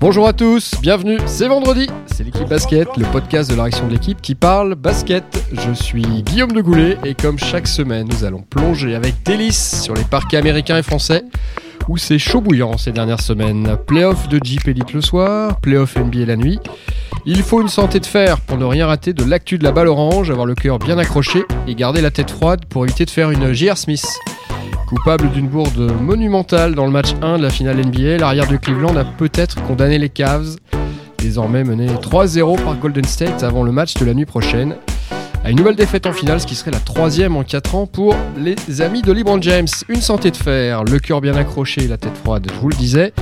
[0.00, 3.92] Bonjour à tous, bienvenue, c'est vendredi, c'est l'équipe basket, le podcast de la réaction de
[3.92, 5.24] l'équipe qui parle basket.
[5.52, 9.94] Je suis Guillaume de Goulet et comme chaque semaine, nous allons plonger avec délice sur
[9.94, 11.24] les parquets américains et français
[11.88, 13.76] où c'est chaud bouillant ces dernières semaines.
[13.86, 16.58] Playoff de Jeep Elite le soir, playoff NBA la nuit.
[17.26, 19.88] Il faut une santé de fer pour ne rien rater de l'actu de la balle
[19.88, 23.30] orange, avoir le cœur bien accroché et garder la tête froide pour éviter de faire
[23.30, 23.78] une J.R.
[23.78, 24.06] Smith.
[24.86, 28.96] Coupable d'une bourde monumentale dans le match 1 de la finale NBA, l'arrière de Cleveland
[28.96, 30.56] a peut-être condamné les Cavs,
[31.18, 34.76] désormais menés 3-0 par Golden State avant le match de la nuit prochaine,
[35.44, 38.16] à une nouvelle défaite en finale, ce qui serait la troisième en 4 ans pour
[38.36, 39.68] les amis de LeBron James.
[39.88, 43.12] Une santé de fer, le cœur bien accroché la tête froide, je vous le disais.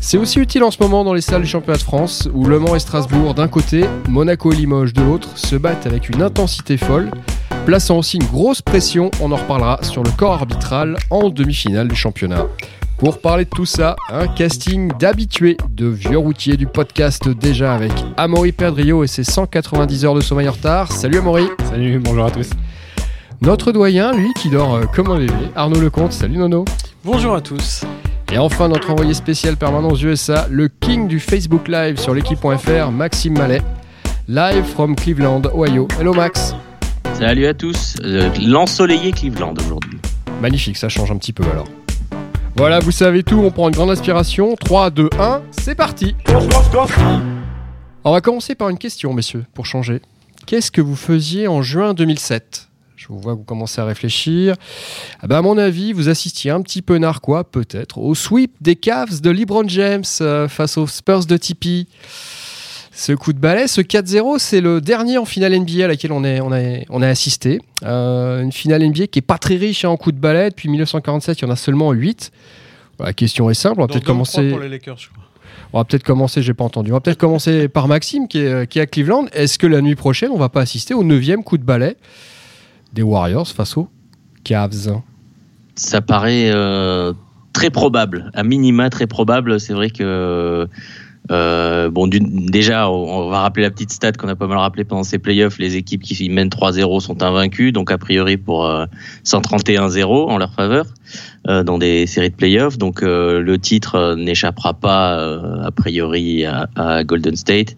[0.00, 2.58] C'est aussi utile en ce moment dans les salles du championnat de France, où Le
[2.58, 6.76] Mans et Strasbourg d'un côté, Monaco et Limoges de l'autre se battent avec une intensité
[6.76, 7.10] folle
[7.66, 11.94] plaçant aussi une grosse pression, on en reparlera, sur le corps arbitral en demi-finale du
[11.94, 12.46] championnat.
[13.00, 17.92] Pour parler de tout ça, un casting d'habitués, de vieux routiers du podcast déjà avec
[18.18, 20.92] Amaury Perdrio et ses 190 heures de sommeil en retard.
[20.92, 22.50] Salut Amaury Salut, bonjour à tous
[23.40, 26.12] Notre doyen, lui, qui dort euh, comme un bébé, Arnaud Lecomte.
[26.12, 26.66] Salut Nono
[27.02, 27.84] Bonjour à tous
[28.32, 32.90] et enfin, notre envoyé spécial permanent aux USA, le king du Facebook Live sur l'équipe.fr,
[32.92, 33.62] Maxime Mallet.
[34.28, 35.88] Live from Cleveland, Ohio.
[35.98, 36.54] Hello Max
[37.14, 39.98] Salut à tous, euh, l'ensoleillé Cleveland aujourd'hui.
[40.42, 41.66] Magnifique, ça change un petit peu alors.
[42.56, 44.54] Voilà, vous savez tout, on prend une grande inspiration.
[44.56, 46.14] 3, 2, 1, c'est parti
[48.04, 50.02] On va commencer par une question, messieurs, pour changer.
[50.46, 54.56] Qu'est-ce que vous faisiez en juin 2007 Je vous vois que vous commencez à réfléchir.
[55.20, 58.76] Ah ben, à mon avis, vous assistiez un petit peu narquois, peut-être, au sweep des
[58.76, 61.86] Cavs de LeBron James euh, face aux Spurs de Tipeee.
[63.00, 66.22] Ce coup de balai, ce 4-0, c'est le dernier en finale NBA à laquelle on,
[66.22, 67.62] est, on, a, on a assisté.
[67.82, 70.50] Euh, une finale NBA qui est pas très riche en coups de balai.
[70.50, 72.30] Depuis 1947, il y en a seulement 8.
[72.98, 73.80] La question est simple.
[73.80, 74.54] On va peut-être commencer.
[75.72, 76.90] On va peut-être commencer, j'ai pas entendu.
[76.90, 79.28] On va peut-être commencer par Maxime qui est, qui est à Cleveland.
[79.32, 81.96] Est-ce que la nuit prochaine, on va pas assister au neuvième coup de balai
[82.92, 83.88] des Warriors face aux
[84.44, 85.00] Cavs?
[85.74, 87.14] Ça paraît euh,
[87.54, 89.58] très probable, à minima très probable.
[89.58, 90.68] C'est vrai que
[91.30, 95.04] euh, bon, déjà, on va rappeler la petite stat qu'on a pas mal rappelé pendant
[95.04, 95.58] ces playoffs.
[95.58, 98.68] Les équipes qui mènent 3-0 sont invaincues, donc a priori pour
[99.24, 100.86] 131-0 euh, en leur faveur
[101.48, 102.78] euh, dans des séries de playoffs.
[102.78, 105.20] Donc le titre n'échappera pas
[105.64, 107.76] a priori à, Golden State.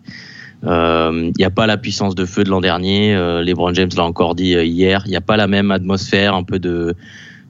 [0.64, 3.14] Il n'y a pas la puissance de feu de l'an dernier.
[3.44, 5.02] LeBron James l'a encore dit hier.
[5.06, 6.94] Il n'y a pas la même atmosphère, un peu de,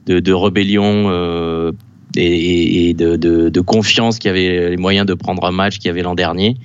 [0.07, 1.73] de, de rébellion
[2.15, 5.89] et, de, de, confiance qu'il y avait les moyens de prendre un match qu'il y
[5.89, 6.57] avait l'an dernier.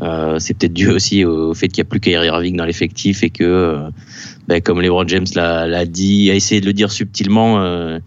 [0.00, 3.22] Euh, c'est peut-être dû aussi au fait qu'il n'y a plus qu'Kyrie Irving dans l'effectif
[3.22, 3.88] et que, euh,
[4.48, 7.98] ben, comme LeBron James l'a dit, a essayé de le dire subtilement, euh,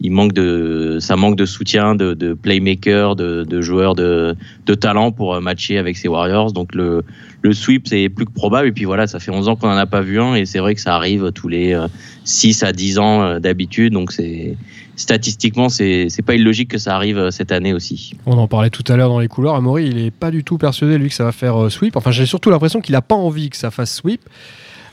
[0.00, 4.34] il manque de, ça manque de soutien, de, de playmaker, de, de joueurs de,
[4.66, 6.52] de talent pour matcher avec ces Warriors.
[6.52, 7.02] Donc le,
[7.42, 8.68] le sweep, c'est plus que probable.
[8.68, 10.58] Et puis voilà, ça fait 11 ans qu'on n'en a pas vu un et c'est
[10.58, 11.78] vrai que ça arrive tous les
[12.24, 13.92] 6 à 10 ans d'habitude.
[13.92, 14.56] Donc c'est
[14.96, 18.14] statistiquement, c'est pas illogique que ça arrive euh, cette année aussi.
[18.26, 19.56] On en parlait tout à l'heure dans les couloirs.
[19.56, 21.96] Amaury, il est pas du tout persuadé, lui, que ça va faire euh, sweep.
[21.96, 24.20] Enfin, j'ai surtout l'impression qu'il a pas envie que ça fasse sweep.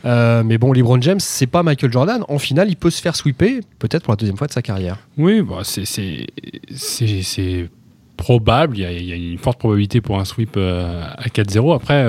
[0.05, 2.23] Euh, mais bon, LeBron James, c'est pas Michael Jordan.
[2.29, 4.97] En finale, il peut se faire sweeper, peut-être pour la deuxième fois de sa carrière.
[5.17, 7.69] Oui, bah, c'est
[8.15, 8.77] probable.
[8.77, 11.75] Il y, a, une forte probabilité pour un sweep à 4-0.
[11.75, 12.03] Après,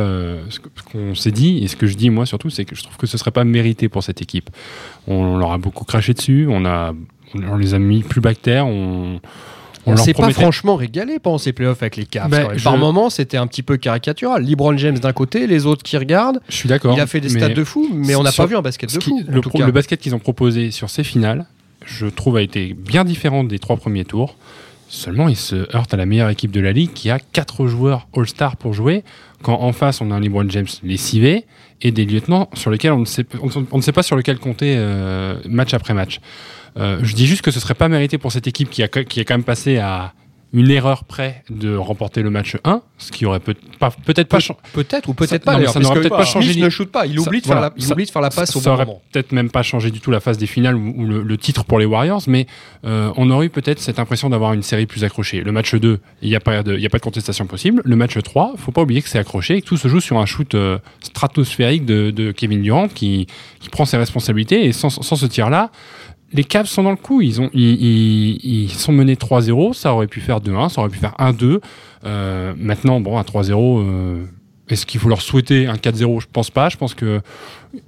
[0.49, 0.59] ce
[0.93, 3.09] qu'on s'est dit, et ce que je dis moi surtout, c'est que je trouve que
[3.09, 4.51] ce serait pas mérité pour cette équipe.
[5.09, 6.47] On leur a beaucoup craché dessus.
[6.49, 6.95] On a
[7.35, 8.67] on les a mis plus bactères.
[8.67, 9.21] On,
[9.87, 12.31] on, s'est pas franchement régalé pendant ces playoffs avec les Cavs.
[12.31, 14.45] Ben, Par moments, c'était un petit peu caricatural.
[14.45, 16.41] LeBron James d'un côté, les autres qui regardent.
[16.49, 16.95] Je suis d'accord.
[16.95, 19.03] Il a fait des stats de fou, mais on n'a pas vu un basket de
[19.03, 19.23] fou.
[19.29, 21.47] le, basket qu'ils ont proposé sur ces finales,
[21.87, 24.37] je trouve, a été bien différent des trois premiers tours.
[24.89, 28.09] Seulement, il se heurte à la meilleure équipe de la ligue qui a quatre joueurs
[28.17, 29.05] All-Star pour jouer,
[29.41, 31.45] quand en face on a un LeBron James lessivé
[31.81, 34.75] et des lieutenants sur lesquels on ne sait, on, ne sait pas sur lequel compter
[34.77, 36.21] euh, match après match.
[36.77, 39.21] Euh, je dis juste que ce serait pas mérité pour cette équipe qui a, qui
[39.21, 40.13] est quand même passé à
[40.53, 44.39] une erreur près de remporter le match 1, ce qui aurait peut-être pas, peut-être pas
[44.73, 45.65] peut-être ou peut-être pas.
[45.69, 46.61] ça n'aurait peut-être pas changé.
[46.61, 48.59] ne shoot pas, il oublie, de, faire la, il oublie de faire la passe ça,
[48.59, 51.39] au ça aurait peut-être même pas changé du tout la phase des finales ou, le,
[51.39, 52.47] titre pour les Warriors, mais
[52.85, 55.41] euh, on aurait eu peut-être cette impression d'avoir une série plus accrochée.
[55.43, 57.81] Le match 2, il n'y a pas de, il a pas de contestation possible.
[57.85, 60.19] Le match 3, faut pas oublier que c'est accroché et que tout se joue sur
[60.19, 63.29] un shoot euh, stratosphérique de, de, Kevin Durant qui,
[63.61, 65.71] qui prend ses responsabilités et sans, sans ce tir là
[66.33, 67.21] les Cavs sont dans le coup.
[67.21, 69.75] Ils, ont, ils, sont menés 3-0.
[69.75, 71.61] Ça aurait pu faire 2-1, ça aurait pu faire 1-2.
[72.05, 74.25] Euh, maintenant, bon, à 3-0, euh,
[74.69, 76.69] est-ce qu'il faut leur souhaiter un 4-0 Je pense pas.
[76.69, 77.21] Je pense que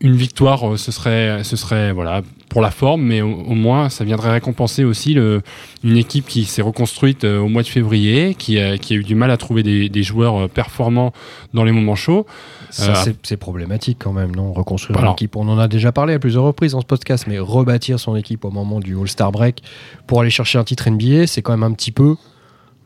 [0.01, 4.31] une victoire, ce serait, ce serait voilà pour la forme, mais au, moins ça viendrait
[4.31, 5.43] récompenser aussi le,
[5.83, 9.17] une équipe qui s'est reconstruite au mois de février, qui a, qui a, eu du
[9.17, 11.13] mal à trouver des, des joueurs performants
[11.53, 12.27] dans les moments chauds.
[12.73, 14.53] C'est problématique quand même, non?
[14.53, 17.39] Reconstruire une équipe, on en a déjà parlé à plusieurs reprises dans ce podcast, mais
[17.39, 19.63] rebâtir son équipe au moment du All-Star Break
[20.07, 22.17] pour aller chercher un titre NBA, c'est quand même un petit peu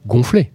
[0.06, 0.52] gonflé.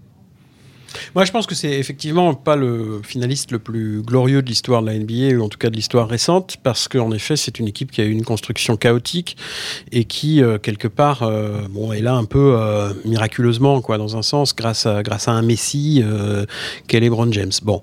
[1.15, 4.87] Moi, je pense que c'est effectivement pas le finaliste le plus glorieux de l'histoire de
[4.87, 7.91] la NBA, ou en tout cas de l'histoire récente, parce qu'en effet, c'est une équipe
[7.91, 9.37] qui a eu une construction chaotique
[9.91, 14.17] et qui, euh, quelque part, euh, bon, est là un peu euh, miraculeusement, quoi, dans
[14.17, 16.03] un sens, grâce à, grâce à un Messi
[16.87, 17.51] qu'est LeBron James.
[17.63, 17.81] Bon,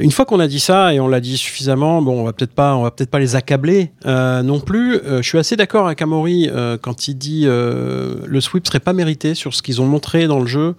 [0.00, 2.52] une fois qu'on a dit ça et on l'a dit suffisamment, bon, on va peut-être
[2.52, 5.00] pas, va peut-être pas les accabler non plus.
[5.04, 6.50] je suis assez d'accord avec Amaury
[6.82, 10.46] quand il dit le sweep serait pas mérité sur ce qu'ils ont montré dans le
[10.46, 10.74] jeu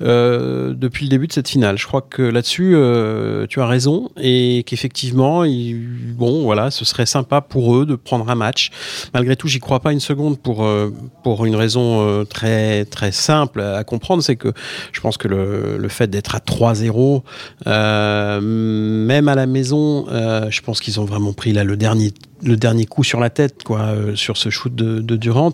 [0.00, 1.78] depuis le début de cette finale.
[1.78, 7.40] Je crois que là-dessus, euh, tu as raison et qu'effectivement, bon, voilà, ce serait sympa
[7.40, 8.70] pour eux de prendre un match.
[9.14, 10.90] Malgré tout, j'y crois pas une seconde pour euh,
[11.22, 14.52] pour une raison euh, très très simple à comprendre, c'est que
[14.92, 17.22] je pense que le, le fait d'être à 3-0,
[18.40, 22.12] même à la maison, je pense qu'ils ont vraiment pris là le dernier
[22.44, 25.52] le dernier coup sur la tête quoi sur ce shoot de, Durant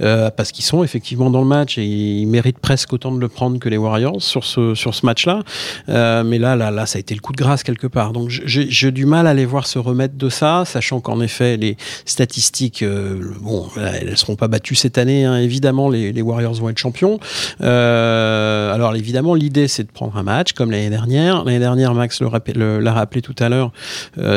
[0.00, 3.28] euh, parce qu'ils sont effectivement dans le match et ils méritent presque autant de le
[3.28, 5.42] prendre que les Warriors sur ce sur match là
[5.88, 8.28] euh, mais là là là ça a été le coup de grâce quelque part donc
[8.30, 12.84] j'ai du mal à les voir se remettre de ça sachant qu'en effet les statistiques
[13.40, 15.36] bon elles seront pas battues cette année hein.
[15.36, 17.18] évidemment les, les, Warriors vont être champions
[17.60, 22.92] alors évidemment l'idée c'est de prendre un match comme l'année dernière l'année dernière Max l'a
[22.92, 23.72] rappelé tout à l'heure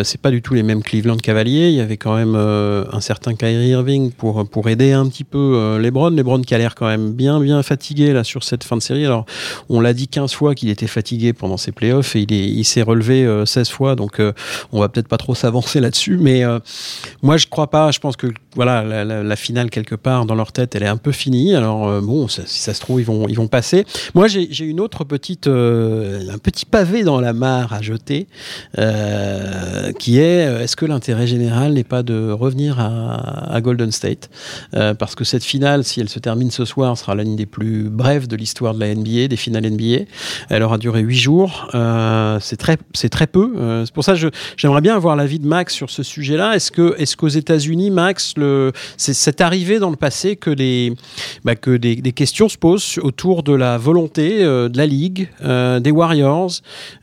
[0.03, 3.01] c'est pas du tout les mêmes Cleveland Cavaliers il y avait quand même euh, un
[3.01, 6.09] certain Kyrie Irving pour, pour aider un petit peu euh, LeBron.
[6.09, 9.05] LeBron qui a l'air quand même bien, bien fatigué là sur cette fin de série.
[9.05, 9.25] Alors,
[9.69, 12.65] on l'a dit 15 fois qu'il était fatigué pendant ses playoffs et il, est, il
[12.65, 13.95] s'est relevé 16 euh, fois.
[13.95, 14.21] Donc,
[14.71, 16.17] on va peut-être pas trop s'avancer là-dessus.
[16.19, 16.43] Mais
[17.21, 17.91] moi, je crois pas.
[17.91, 21.11] Je pense que voilà, la, finale, quelque part, dans leur tête, elle est un peu
[21.11, 21.55] finie.
[21.55, 23.85] Alors, bon, si ça se trouve, ils vont, ils vont passer.
[24.15, 28.27] Moi, j'ai, une autre petite, un petit pavé dans la mare à jeter
[29.99, 34.29] qui est est-ce que l'intérêt général n'est pas de revenir à, Golden State,
[34.75, 37.89] euh, parce que cette finale, si elle se termine ce soir, sera l'une des plus
[37.89, 40.05] brèves de l'histoire de la NBA, des finales NBA.
[40.49, 41.69] Elle aura duré huit jours.
[41.75, 43.53] Euh, c'est très, très peu.
[43.57, 46.55] Euh, c'est pour ça que j'aimerais bien avoir l'avis de Max sur ce sujet-là.
[46.55, 46.67] Est-ce
[46.97, 48.35] est-ce qu'aux États-Unis, Max,
[48.97, 50.55] c'est, arrivé dans le passé que
[51.43, 56.51] bah, que des, questions se posent autour de la volonté de la ligue, des Warriors,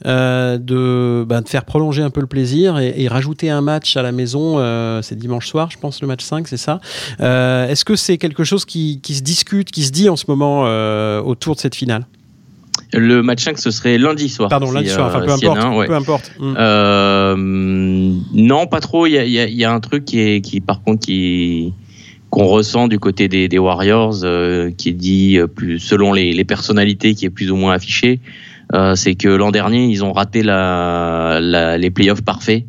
[0.05, 4.13] de, bah, de faire prolonger un peu le plaisir et, rajouter un match à la
[4.13, 6.81] maison euh, c'est dimanche soir, je pense, le match 5, c'est ça.
[7.21, 10.65] Euh, est-ce que c'est quelque chose qui, se discute, qui se dit en ce moment
[10.67, 12.07] euh, autour de cette finale?
[12.97, 14.49] Le match 5, ce serait lundi soir.
[14.49, 15.87] Pardon, lundi soir, enfin peu importe.
[15.87, 16.33] peu importe.
[16.39, 18.21] Mm.
[18.35, 19.07] non, pas trop.
[19.07, 21.73] Il y a, un truc qui est, qui par contre, qui
[22.31, 24.25] qu'on ressent du côté des, Warriors,
[24.77, 28.21] qui est dit plus selon les, personnalités, qui est plus ou moins affiché.
[28.95, 31.41] c'est que l'an dernier, ils ont raté la,
[31.79, 32.65] les playoffs parfaits.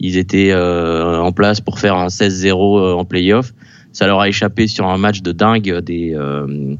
[0.00, 3.52] Ils étaient euh, en place pour faire un 16-0 euh, en playoff.
[3.92, 6.74] Ça leur a échappé sur un match de dingue des euh,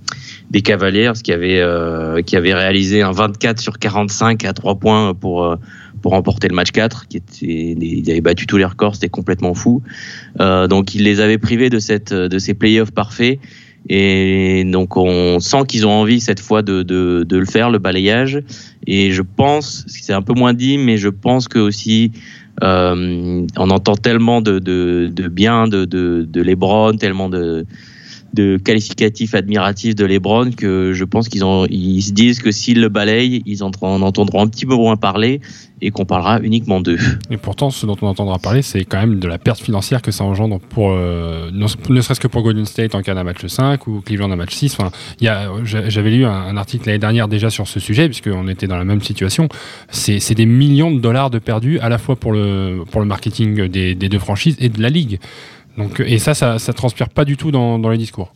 [0.51, 1.63] des Cavaliers qui avaient
[2.25, 5.57] qui avaient réalisé un 24 sur 45 à 3 points pour
[6.01, 9.55] pour remporter le match 4 qui était ils avaient battu tous les records c'était complètement
[9.55, 9.83] fou
[10.39, 13.41] donc ils les avaient privés de cette de ces playoffs parfaits
[13.89, 17.79] et donc on sent qu'ils ont envie cette fois de, de, de, le faire, le
[17.79, 18.43] balayage.
[18.87, 23.47] Et je pense, c'est un peu moins dit, mais je pense que aussi euh, on
[23.57, 24.59] entend tellement de
[25.29, 27.67] bien de, de, de Lebron, tellement de,
[28.39, 33.43] de qualificatifs admiratifs de LeBron que je pense qu'ils se disent que s'ils le balayent,
[33.47, 35.41] ils en, entendront un petit peu moins parler
[35.81, 36.99] et qu'on parlera uniquement d'eux.
[37.31, 40.11] Et pourtant, ce dont on entendra parler, c'est quand même de la perte financière que
[40.11, 41.67] ça engendre pour, euh, ne,
[42.01, 44.77] serait-ce que pour Golden State en cas d'un match 5 ou Cleveland en match 6.
[44.79, 44.91] Enfin,
[45.65, 49.01] j'avais lu un, article l'année dernière déjà sur ce sujet, puisqu'on était dans la même
[49.01, 49.49] situation.
[49.91, 54.19] C'est des millions de dollars de perdus à la fois pour le, marketing des deux
[54.19, 55.19] franchises et de la ligue.
[55.79, 58.33] Donc, et ça, ça, ça transpire pas du tout dans, dans les discours.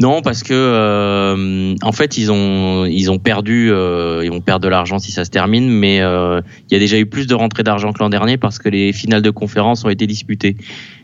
[0.00, 4.62] Non, parce que euh, en fait ils ont ils ont perdu euh, ils vont perdre
[4.62, 6.40] de l'argent si ça se termine, mais euh,
[6.70, 8.92] il y a déjà eu plus de rentrées d'argent que l'an dernier parce que les
[8.92, 10.56] finales de conférence ont été disputées.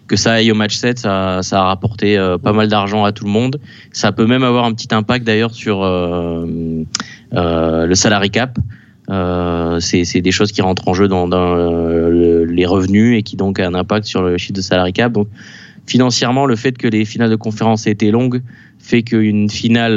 [0.06, 3.24] Que ça aille au match 7, ça, ça a rapporté pas mal d'argent à tout
[3.24, 3.58] le monde.
[3.90, 5.82] Ça peut même avoir un petit impact d'ailleurs sur
[7.32, 8.58] le salary cap.
[9.11, 11.54] Euh, c'est des choses qui rentrent en jeu dans, dans
[12.08, 15.12] les revenus et qui donc a un impact sur le chiffre de salary cap.
[15.12, 15.28] Donc
[15.87, 18.42] financièrement, le fait que les finales de conférence aient été longues
[18.78, 19.96] fait qu'une finale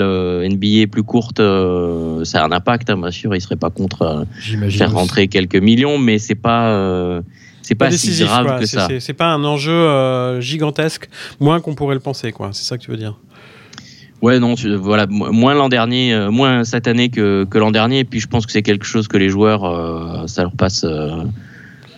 [0.50, 2.90] NBA plus courte, ça a un impact.
[2.90, 4.26] Hein, bien sûr, il serait pas contre
[4.70, 7.22] faire rentrer quelques millions, mais c'est pas
[7.62, 8.88] c'est pas, si grave que ça.
[9.00, 11.10] C'est pas un enjeu gigantesque,
[11.40, 12.50] moins qu'on pourrait le penser, quoi.
[12.54, 13.18] C'est ça que tu veux dire.
[14.22, 18.00] Ouais, non, voilà, moins l'an dernier, euh, moins cette année que, que l'an dernier.
[18.00, 20.84] Et puis je pense que c'est quelque chose que les joueurs, euh, ça leur passe.
[20.84, 21.24] Euh,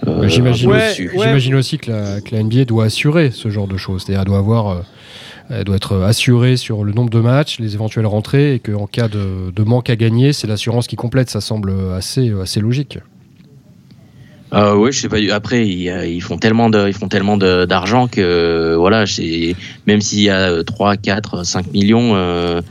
[0.06, 4.04] bah, j'imagine aussi, aussi que, la, que la, NBA doit assurer ce genre de choses.
[4.06, 4.84] C'est-à-dire, doit avoir.
[5.50, 9.08] Elle doit être assurée sur le nombre de matchs, les éventuelles rentrées, et qu'en cas
[9.08, 11.30] de, de, manque à gagner, c'est l'assurance qui complète.
[11.30, 13.00] Ça semble assez, assez logique.
[14.54, 15.18] Euh, oui, je sais pas.
[15.32, 19.06] Après, ils, font tellement de, ils font tellement d'argent que voilà,
[19.86, 22.62] même s'il y a 3, 4, 5 millions, euh,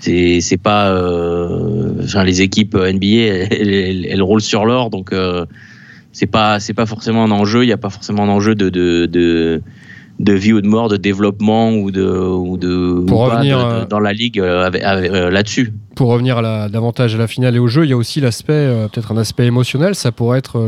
[0.00, 0.90] c'est pas.
[0.90, 3.06] Euh, enfin, les équipes NBA,
[3.50, 5.46] elles, roulent sur l'or, donc euh,
[6.12, 7.64] c'est pas c'est pas forcément un enjeu.
[7.64, 9.62] Il n'y a pas forcément un enjeu de, de, de
[10.18, 14.00] de vie ou de mort, de développement ou de, ou de, pour revenir, euh, dans
[14.00, 15.72] la ligue euh, euh, là-dessus.
[15.94, 18.68] Pour revenir à davantage à la finale et au jeu, il y a aussi l'aspect,
[18.92, 19.94] peut-être un aspect émotionnel.
[19.94, 20.58] Ça pourrait être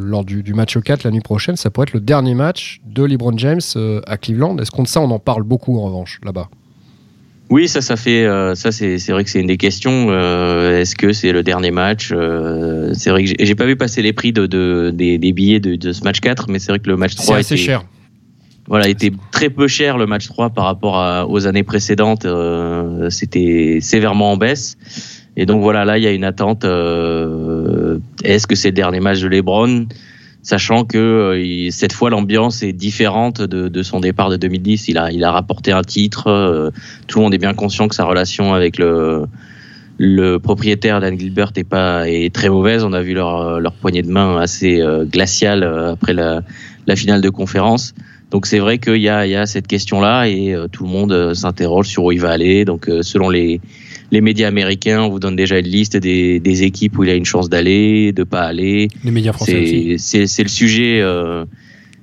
[0.00, 3.04] lors du, du, match 4 la nuit prochaine, ça pourrait être le dernier match de
[3.04, 3.60] LeBron James
[4.06, 4.56] à Cleveland.
[4.58, 6.48] Est-ce qu'on ça, on en parle beaucoup en revanche là-bas?
[7.50, 10.10] Oui, ça, ça fait, ça, c'est, vrai que c'est une des questions.
[10.10, 12.14] est-ce que c'est le dernier match
[12.94, 14.46] C'est vrai que j'ai, pas vu passer les prix de,
[14.90, 17.56] des, billets de, ce match 4, mais c'est vrai que le match 3 c'est assez
[17.58, 17.84] cher.
[18.68, 22.24] Voilà, il était très peu cher le match 3 par rapport aux années précédentes.
[22.24, 24.76] Euh, c'était sévèrement en baisse.
[25.36, 26.64] Et donc voilà, là, il y a une attente.
[26.64, 29.86] Euh, est-ce que c'est le dernier match de LeBron?
[30.42, 34.88] Sachant que euh, cette fois, l'ambiance est différente de, son départ de 2010.
[34.88, 36.72] Il a, il a rapporté un titre.
[37.08, 39.24] tout le monde est bien conscient que sa relation avec le,
[39.98, 42.84] le propriétaire Dan Gilbert est pas est très mauvaise.
[42.84, 46.42] On a vu leur, leur poignée de main assez glaciale après la,
[46.86, 47.94] la finale de conférence.
[48.32, 51.12] Donc c'est vrai qu'il y a, y a, cette question-là et euh, tout le monde
[51.12, 52.64] euh, s'interroge sur où il va aller.
[52.64, 53.60] Donc euh, selon les,
[54.10, 57.14] les médias américains, on vous donne déjà une liste des, des équipes où il a
[57.14, 58.88] une chance d'aller, de pas aller.
[59.04, 61.02] Les médias français C'est le sujet,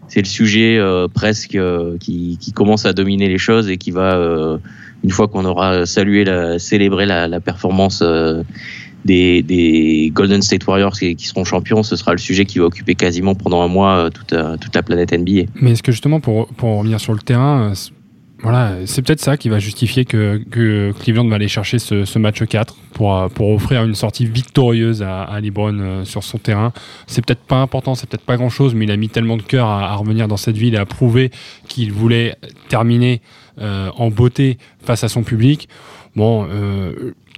[0.08, 0.80] c'est le sujet
[1.16, 1.58] presque
[2.00, 4.60] qui, qui, commence à dominer les choses et qui va,
[5.04, 8.04] une fois qu'on aura salué, la, célébré la, la performance
[9.06, 13.36] des, Golden State Warriors qui, seront champions, ce sera le sujet qui va occuper quasiment
[13.36, 15.44] pendant un mois euh, toute, euh, toute la planète NBA.
[15.56, 17.74] Mais est-ce que justement, pour, pour revenir sur le terrain, euh,
[18.42, 20.42] voilà, c'est peut-être ça qui va justifier que,
[21.02, 25.42] Cleveland va aller chercher ce, match 4 pour, pour offrir une sortie victorieuse à, à
[25.42, 26.72] LeBron sur son terrain.
[27.06, 29.68] C'est peut-être pas important, c'est peut-être pas grand-chose, mais il a mis tellement de cœur
[29.68, 31.32] à, revenir dans cette ville et à prouver
[31.68, 32.38] qu'il voulait
[32.70, 33.22] terminer
[33.60, 35.68] en beauté face à son public.
[36.16, 36.48] Bon,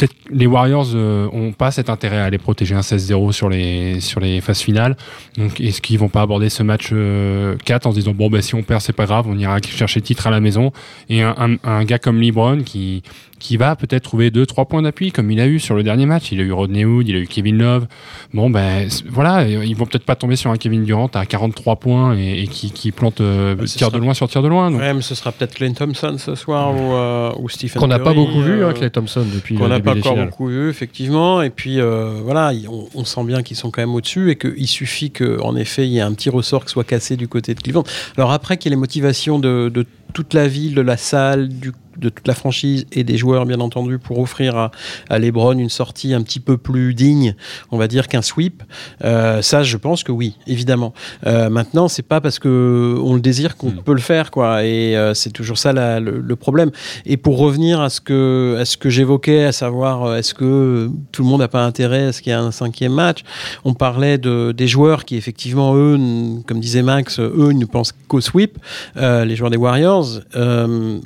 [0.02, 4.00] peut-être les Warriors euh, ont pas cet intérêt à aller protéger un 16-0 sur les,
[4.00, 4.98] sur les phases finales.
[5.38, 7.56] Donc, est-ce qu'ils vont pas aborder ce match 4 euh,
[7.86, 10.28] en se disant bon, ben, si on perd, c'est pas grave, on ira chercher titre
[10.28, 10.72] à la maison.
[11.10, 13.04] Et un, un gars comme LeBron qui,
[13.42, 16.06] qui va peut-être trouver deux trois points d'appui comme il a eu sur le dernier
[16.06, 16.32] match.
[16.32, 17.88] Il a eu Rodney Hood, il a eu Kevin Love.
[18.34, 22.16] Bon ben voilà, ils vont peut-être pas tomber sur un Kevin Durant à 43 points
[22.16, 24.72] et, qui, qui, plante euh, tir de loin sur tir de loin.
[24.72, 28.00] Ouais, mais ce sera peut-être Clay Thompson ce soir ou, euh, ou Stephen Qu'on n'a
[28.00, 29.56] pas beaucoup vu, hein, Clay Thompson depuis.
[29.56, 31.42] Qu'on n'a pas encore beaucoup vu effectivement.
[31.42, 32.52] Et puis euh, voilà,
[32.96, 35.98] on, sent bien qu'ils sont quand même au-dessus et qu'il suffit qu'en effet il y
[35.98, 37.84] ait un petit ressort qui soit cassé du côté de Cleveland.
[38.18, 41.50] Alors après qu'il y ait les motivations de, de toute la ville, de la salle,
[41.50, 44.72] du de toute la franchise et des joueurs, bien entendu, pour offrir à,
[45.10, 47.36] à Lebron une sortie un petit peu plus digne,
[47.72, 48.64] on va dire, qu'un sweep.
[49.04, 50.94] Euh, ça, je pense que oui, évidemment.
[51.26, 54.64] Euh, maintenant, c'est pas parce que on le désire qu'on peut le faire, quoi.
[54.64, 56.72] Et euh, c'est toujours ça le, problème.
[57.06, 60.90] Et pour revenir à ce que, à ce que j'évoquais, à savoir, euh, est-ce que
[61.12, 63.20] tout le monde n'a pas intérêt à ce qu'il y ait un cinquième match?
[63.64, 65.98] On parlait de, des joueurs qui, effectivement, eux,
[66.48, 68.58] comme disait Max, eux, ils ne pensent qu'au sweep,
[68.96, 70.22] les joueurs des Warriors.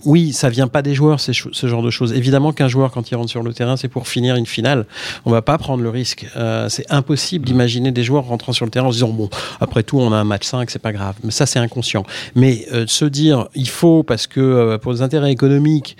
[0.05, 2.11] oui, ça vient pas des joueurs, ce genre de choses.
[2.11, 4.85] Évidemment qu'un joueur, quand il rentre sur le terrain, c'est pour finir une finale.
[5.23, 6.27] On va pas prendre le risque.
[6.35, 9.29] Euh, c'est impossible d'imaginer des joueurs rentrant sur le terrain en se disant, bon,
[9.61, 11.15] après tout, on a un match 5, c'est pas grave.
[11.23, 12.03] Mais ça, c'est inconscient.
[12.35, 15.95] Mais euh, se dire, il faut, parce que euh, pour les intérêts économiques,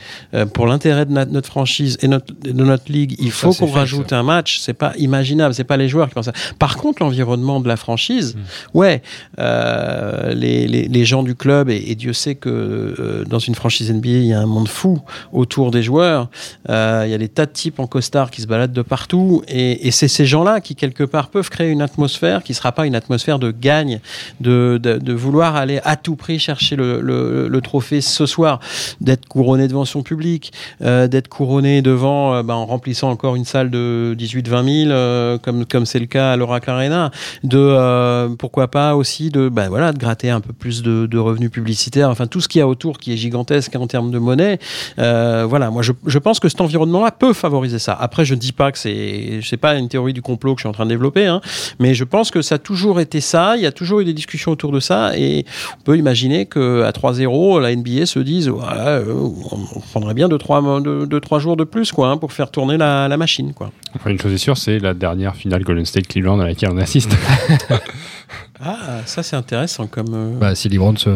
[0.53, 4.23] pour l'intérêt de notre franchise et notre, de notre ligue, il faut qu'on rajoute un
[4.23, 5.53] match, c'est pas imaginable.
[5.53, 6.33] C'est pas les joueurs qui pensent ça.
[6.59, 8.77] Par contre, l'environnement de la franchise, mmh.
[8.77, 9.01] ouais,
[9.37, 14.09] les, les, les, gens du club, et, et Dieu sait que dans une franchise NBA,
[14.09, 14.99] il y a un monde monde fou
[15.31, 16.29] autour des joueurs.
[16.69, 19.43] Euh, Il y a des tas de types en costard qui se baladent de partout.
[19.47, 22.85] Et, c'est ces gens-là qui, quelque part, peuvent créer une atmosphère qui ne sera pas
[22.85, 23.99] une atmosphère de gagne,
[24.41, 28.59] de, vouloir aller à tout prix chercher le, trophée ce soir,
[29.01, 33.45] d'être couronné devant son public, euh, d'être couronné devant, euh, bah, en remplissant encore une
[33.45, 37.11] salle de 18-20 000, euh, comme c'est le cas à l'Oracle Arena,
[37.43, 41.49] de pourquoi pas aussi de, bah, voilà, de gratter un peu plus de, de revenus
[41.49, 44.54] publicitaires, enfin tout ce qu'il y a autour qui est gigantesque en termes de monnaie.
[44.99, 47.93] Euh, voilà, moi je, je pense que cet environnement-là peut favoriser ça.
[47.99, 50.63] Après, je ne dis pas que c'est, c'est pas une théorie du complot que je
[50.63, 51.41] suis en train de développer, hein,
[51.79, 53.55] mais je pense que ça a toujours été ça.
[53.57, 55.45] Il y a toujours eu des discussions autour de ça, et
[55.79, 59.13] on peut imaginer que à 3-0, la NBA se dise, voilà, euh,
[59.51, 62.33] on prendrait bien 2-3 deux, trois, deux, deux, trois jours de plus, quoi, hein, pour
[62.33, 63.71] faire tourner la, la machine, quoi.
[63.95, 66.77] Enfin, une chose est sûre, c'est la dernière finale Golden State Cleveland à laquelle on
[66.77, 67.15] assiste.
[68.63, 70.13] Ah, ça c'est intéressant comme.
[70.13, 70.69] euh, Bah, si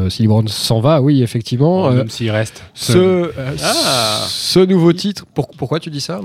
[0.10, 1.88] si LeBron s'en va, oui, effectivement.
[1.88, 2.64] euh, Même s'il reste.
[2.74, 3.32] ce, euh,
[3.64, 4.24] Ah.
[4.28, 6.20] ce nouveau titre, pour- pourquoi tu dis ça,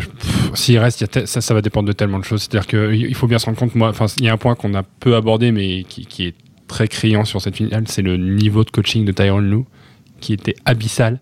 [0.00, 2.42] pff, S'il reste, il y a te- ça, ça va dépendre de tellement de choses.
[2.42, 4.74] C'est-à-dire qu'il faut bien se rendre compte, moi, enfin, il y a un point qu'on
[4.74, 6.34] a peu abordé, mais qui, qui est
[6.66, 9.64] très criant sur cette finale, c'est le niveau de coaching de Tyronn Lue,
[10.20, 11.20] qui était abyssal.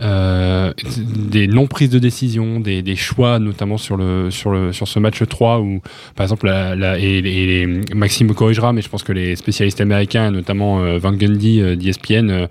[0.00, 4.98] Euh, des non-prises de décision, des, des choix, notamment sur, le, sur, le, sur ce
[4.98, 5.80] match 3, où,
[6.16, 9.82] par exemple, la, la- et, et Maxime me corrigera, mais je pense que les spécialistes
[9.82, 12.48] américains, notamment euh, Van Gundy euh, d'ESPN,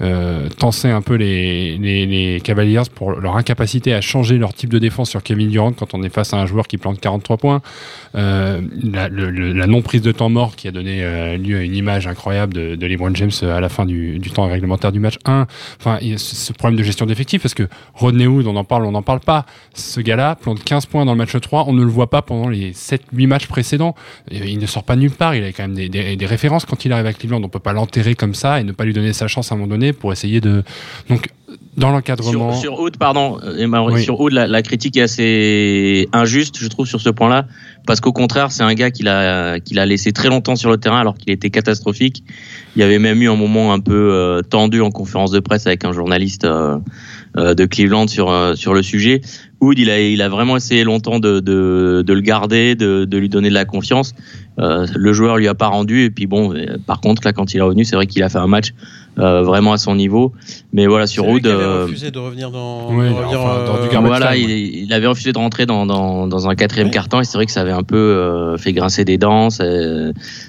[0.00, 4.78] euh, euh, tensaient un peu les, Cavaliers pour leur incapacité à changer leur type de
[4.78, 7.62] défense sur Kevin Durant quand on est face à un joueur qui plante 43 points.
[8.14, 12.54] Euh, la, non-prise de temps mort qui a donné euh, lieu à une image incroyable
[12.54, 15.46] de, de LeBron James à la fin du, temps réglementaire du match 1.
[15.80, 19.02] Enfin, ce problème de gestion d'effectifs parce que Rodney Hood, on en parle, on n'en
[19.02, 19.46] parle pas.
[19.74, 22.48] Ce gars-là plante 15 points dans le match 3, on ne le voit pas pendant
[22.48, 23.94] les 7-8 matchs précédents.
[24.30, 26.92] Il ne sort pas nulle part, il a quand même des, des- références quand il
[26.92, 27.42] arrive à Cleveland.
[27.42, 29.58] On peut pas l'enterrer comme ça et ne pas lui donner sa chance à un
[29.58, 30.62] moment donné pour essayer de.
[31.08, 31.28] Donc,
[31.76, 32.52] dans l'encadrement.
[32.52, 34.02] Sur, sur Aude, pardon, euh, Emma, Oui.
[34.02, 37.46] sur Aude, la, la critique est assez injuste, je trouve, sur ce point-là,
[37.86, 40.76] parce qu'au contraire, c'est un gars qu'il a, qu'il a laissé très longtemps sur le
[40.76, 42.22] terrain alors qu'il était catastrophique.
[42.76, 45.66] Il y avait même eu un moment un peu euh, tendu en conférence de presse
[45.66, 46.76] avec un journaliste euh,
[47.36, 49.20] euh, de Cleveland sur sur le sujet.
[49.60, 53.18] Wood, il a, il a vraiment essayé longtemps de, de, de le garder, de, de
[53.18, 54.14] lui donner de la confiance.
[54.56, 56.04] Le joueur lui a pas rendu.
[56.04, 56.54] Et puis bon,
[56.86, 58.72] par contre, là, quand il est revenu, c'est vrai qu'il a fait un match
[59.18, 60.32] euh, vraiment à son niveau.
[60.72, 63.64] Mais voilà, sur Wood, qui avait euh, refusé de revenir dans, Ouais, de revenir, enfin,
[63.64, 66.54] dans euh, du voilà, time, il, il avait refusé de rentrer dans, dans, dans un
[66.54, 66.92] quatrième Ouais.
[66.94, 69.50] carton et c'est vrai que ça avait un peu euh, fait grincer des dents.
[69.50, 69.64] Ça,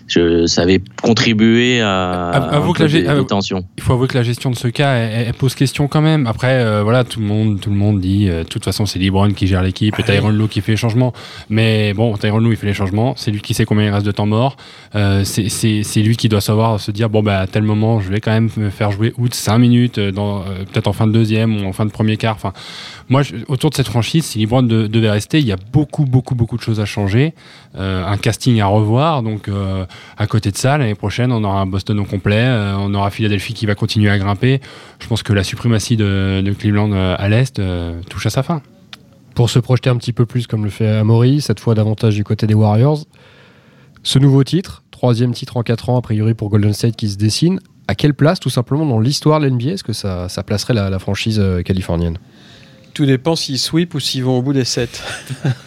[0.07, 3.63] je, ça avait contribué à, à un peu des, des tensions.
[3.77, 6.27] il faut avouer que la gestion de ce cas, elle, elle pose question quand même.
[6.27, 8.99] Après, euh, voilà, tout le monde, tout le monde dit, euh, de toute façon, c'est
[8.99, 11.13] LeBron qui gère l'équipe et Tyronn Lue qui fait les changements.
[11.49, 13.13] Mais bon, Tyronn Lue, il fait les changements.
[13.17, 14.55] C'est lui qui sait combien il reste de temps mort.
[14.95, 17.99] Euh, c'est- c'est c'est lui qui doit savoir se dire, bon, bah, à tel moment,
[18.01, 21.07] je vais quand même me faire jouer Hood 5 minutes, euh, euh, peut-être en fin
[21.07, 22.35] de deuxième ou en fin de premier quart.
[22.35, 22.53] Enfin,
[23.09, 26.35] moi, autour de cette franchise, si LeBron de- devait rester, il y a beaucoup, beaucoup,
[26.35, 27.33] beaucoup de choses à changer.
[27.75, 29.23] Euh, un casting à revoir.
[29.23, 29.49] Donc,
[30.17, 32.45] à côté de ça, l'année prochaine, on aura un Boston au complet.
[32.77, 34.61] on aura Philadelphie qui va continuer à grimper.
[34.99, 37.61] Je pense que la suprématie de, de Cleveland à l'Est
[38.09, 38.61] touche à sa fin.
[39.35, 42.23] Pour se projeter un petit peu plus comme le fait Amaury, cette fois davantage du
[42.23, 43.05] côté des Warriors.
[44.03, 47.17] Ce nouveau titre, troisième titre en 4 ans a priori pour Golden State qui se
[47.17, 47.59] dessine,
[47.91, 50.89] à quelle place tout simplement dans l'histoire de l'NBA est-ce que ça, ça placerait la,
[50.89, 52.17] la franchise euh, californienne?
[52.93, 55.03] Tout dépend s'ils sweep ou s'ils vont au bout des 7.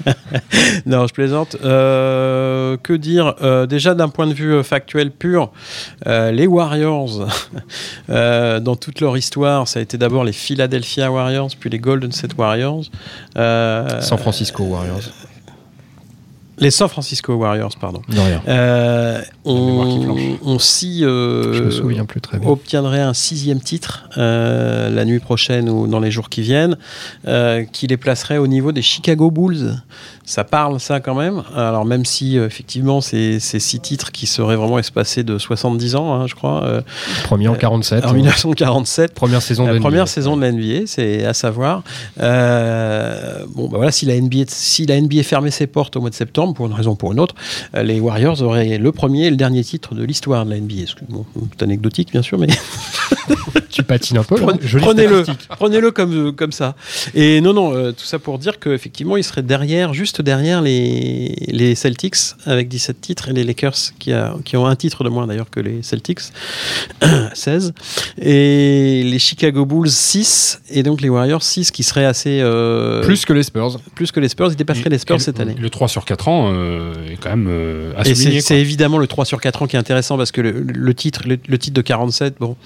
[0.86, 1.56] non, je plaisante.
[1.64, 5.52] Euh, que dire Euh, Déjà d'un point de vue factuel pur,
[6.06, 7.28] euh, les Warriors,
[8.08, 12.36] dans toute leur histoire, ça a été d'abord les Philadelphia Warriors, puis les Golden State
[12.38, 12.84] Warriors.
[13.34, 15.10] San Francisco Warriors.
[16.58, 18.02] Les San Francisco Warriors, pardon.
[18.08, 18.42] De rien.
[18.48, 22.48] Euh, on, on s'y euh, Je me souviens plus très bien.
[22.48, 26.76] obtiendrait un sixième titre euh, la nuit prochaine ou dans les jours qui viennent,
[27.26, 29.82] euh, qui les placerait au niveau des Chicago Bulls.
[30.26, 31.42] Ça parle ça quand même.
[31.54, 36.14] Alors même si euh, effectivement c'est six titres qui seraient vraiment espacés de 70 ans,
[36.14, 36.80] hein, je crois, euh,
[37.24, 38.04] Premier en 47.
[38.04, 39.14] en euh, 1947.
[39.14, 39.82] Première saison de La NBA.
[39.82, 41.82] première saison de la NBA, c'est à savoir.
[42.20, 46.10] Euh, bon, bah voilà, si la NBA, si la NBA fermait ses portes au mois
[46.10, 47.34] de septembre, pour une raison ou pour une autre,
[47.74, 50.84] euh, les Warriors auraient le premier et le dernier titre de l'histoire de la NBA.
[51.08, 52.46] Bon, c'est anecdotique, bien sûr, mais
[53.70, 54.52] Tu patines un peu là.
[54.80, 56.76] Prenez-le, prenez-le comme, comme ça.
[57.12, 61.34] Et non, non, euh, tout ça pour dire qu'effectivement, il serait derrière, juste derrière les,
[61.48, 62.14] les Celtics
[62.46, 65.50] avec 17 titres et les Lakers qui, a, qui ont un titre de moins d'ailleurs
[65.50, 66.20] que les Celtics,
[67.34, 67.72] 16.
[68.20, 72.40] Et les Chicago Bulls 6 et donc les Warriors 6 qui seraient assez.
[72.40, 73.78] euh, Plus que les Spurs.
[73.96, 75.56] plus que les Spurs, ils dépasseraient les Spurs Et cette le- année.
[75.58, 78.98] Le 3 sur 4 ans euh, est quand même euh, à Et c'est c'est évidemment
[78.98, 81.58] le 3 sur 4 ans qui est intéressant parce que le, le titre, le, le
[81.58, 82.56] titre de 47, bon,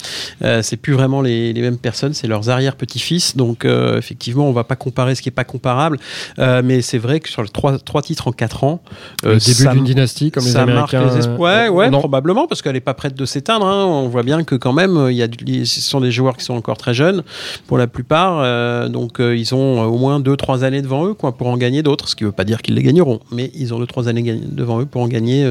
[0.63, 3.37] c'est plus vraiment les, les mêmes personnes, c'est leurs arrière-petits-fils.
[3.37, 5.99] Donc effectivement, on va pas comparer ce qui est pas comparable,
[6.39, 8.83] mais c'est vrai que sur les trois, trois titres en quatre ans,
[9.25, 11.05] le début d'une dynastie comme les Américains.
[11.05, 13.67] Marque les ouais, ouais, probablement parce qu'elle est pas prête de s'éteindre.
[13.67, 13.85] Hein.
[13.87, 16.55] On voit bien que quand même, il y a, ce sont des joueurs qui sont
[16.55, 17.23] encore très jeunes
[17.67, 21.49] pour la plupart, donc ils ont au moins deux, trois années devant eux, quoi, pour
[21.49, 22.09] en gagner d'autres.
[22.09, 24.81] Ce qui veut pas dire qu'ils les gagneront, mais ils ont deux, trois années devant
[24.81, 25.47] eux pour en gagner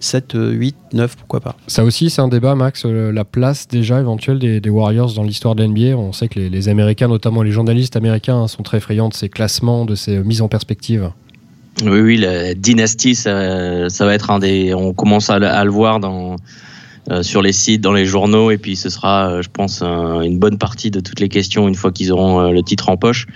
[0.00, 1.56] 7, 8, 9, pourquoi pas.
[1.66, 5.54] Ça aussi, c'est un débat, Max, euh, la place déjà éventuelle des, Warriors dans l'histoire
[5.54, 5.96] de l'NBA.
[5.96, 9.28] On sait que les, Américains, notamment les journalistes américains, hein, sont très friands de ces
[9.28, 11.10] classements, de ces mises en perspective.
[11.82, 14.74] Oui, oui, la dynastie, ça, va être un des.
[14.74, 16.36] On commence à le voir dans
[17.22, 20.58] sur les sites, dans les journaux, et puis ce sera, euh, je pense, une bonne
[20.58, 23.26] partie de toutes les questions une fois qu'ils auront euh, le titre en poche.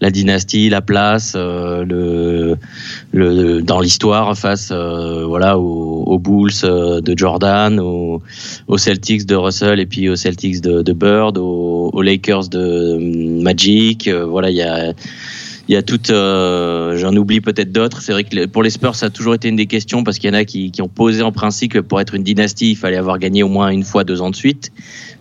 [0.00, 2.56] La dynastie, la place, le,
[3.12, 8.20] le, dans l'histoire face, voilà, aux, Bulls de Jordan, aux,
[8.76, 12.98] Celtics de Russell, et puis aux Celtics de, de Bird, aux, aux, Lakers de
[13.42, 14.10] Magic.
[14.10, 14.92] voilà, il y a
[15.68, 18.00] il y a toutes, euh, j'en oublie peut-être d'autres.
[18.00, 20.30] C'est vrai que pour les Spurs, ça a toujours été une des questions parce qu'il
[20.30, 22.76] y en a qui, qui, ont posé en principe que pour être une dynastie, il
[22.76, 24.70] fallait avoir gagné au moins une fois deux ans de suite,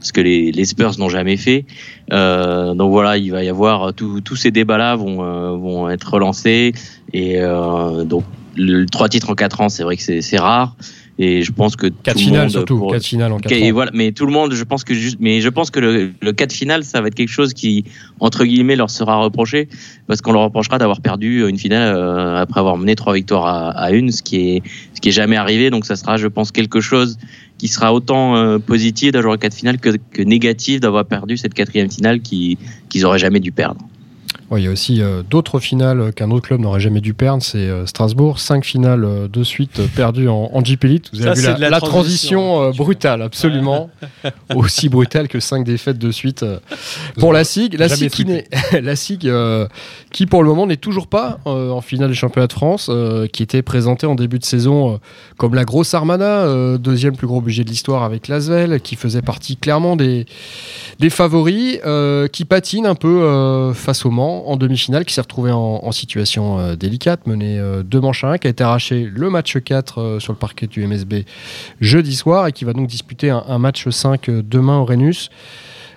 [0.01, 1.65] ce que les, les Spurs n'ont jamais fait.
[2.13, 6.73] Euh, donc voilà, il va y avoir tous ces débats-là vont, euh, vont être relancés
[7.13, 8.23] et euh, donc
[8.55, 10.75] le, trois titres en quatre ans, c'est vrai que c'est rare.
[11.17, 12.91] Et je pense que quatre finales surtout, pour...
[12.91, 15.39] quatre finales en quatre et Voilà, mais tout le monde, je pense que juste, mais
[15.39, 17.85] je pense que le, le 4 final, ça va être quelque chose qui
[18.19, 19.69] entre guillemets leur sera reproché
[20.07, 23.69] parce qu'on leur reprochera d'avoir perdu une finale euh, après avoir mené trois victoires à,
[23.69, 25.69] à, une, ce qui est ce qui est jamais arrivé.
[25.69, 27.17] Donc ça sera, je pense, quelque chose
[27.57, 31.89] qui sera autant euh, positif d'avoir quatre finales que, que négatif d'avoir perdu cette quatrième
[31.89, 32.57] finale qui
[32.89, 33.79] qu'ils auraient jamais dû perdre
[34.51, 37.41] il y a aussi euh, d'autres finales qu'un autre club n'aurait jamais dû perdre.
[37.41, 41.09] C'est euh, Strasbourg, cinq finales euh, de suite perdues en, en Jeep Elite.
[41.13, 43.89] Vous avez vu la, transition, brutale, absolument.
[44.55, 46.45] aussi brutale que cinq défaites de suite
[47.17, 47.77] pour la SIG.
[47.77, 48.25] La SIG, qui,
[48.81, 49.31] la SIG
[50.11, 52.91] qui, pour le moment, n'est toujours pas en finale des championnats de France,
[53.33, 54.99] qui était présentée en début de saison
[55.37, 59.57] comme la grosse Armada, deuxième plus gros budget de l'histoire avec Lasvel, qui faisait partie
[59.57, 60.25] clairement des,
[60.99, 61.79] des favoris,
[62.31, 66.75] qui patine un peu face au Mans en demi-finale, qui s'est retrouvé en, situation euh,
[66.75, 70.01] délicate, mené 2 euh, deux manches à 1, qui a été arraché le match 4
[70.01, 71.25] euh, sur le parquet du MSB
[71.79, 75.29] jeudi soir et qui va donc disputer un, un match 5 demain au Rhenus.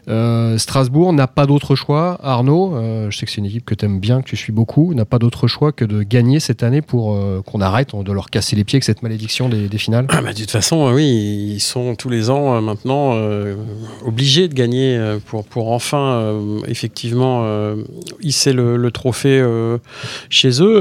[0.09, 2.19] Euh, Strasbourg n'a pas d'autre choix.
[2.23, 4.53] Arnaud, euh, je sais que c'est une équipe que tu aimes bien, que tu suis
[4.53, 8.13] beaucoup, n'a pas d'autre choix que de gagner cette année pour euh, qu'on arrête de
[8.13, 10.07] leur casser les pieds avec cette malédiction des, finales.
[10.09, 13.17] Ah bah, de toute façon, oui, ils sont tous les ans maintenant
[14.05, 16.33] obligés de gagner pour, enfin
[16.67, 17.47] effectivement
[18.21, 19.45] hisser le, trophée
[20.31, 20.81] chez eux.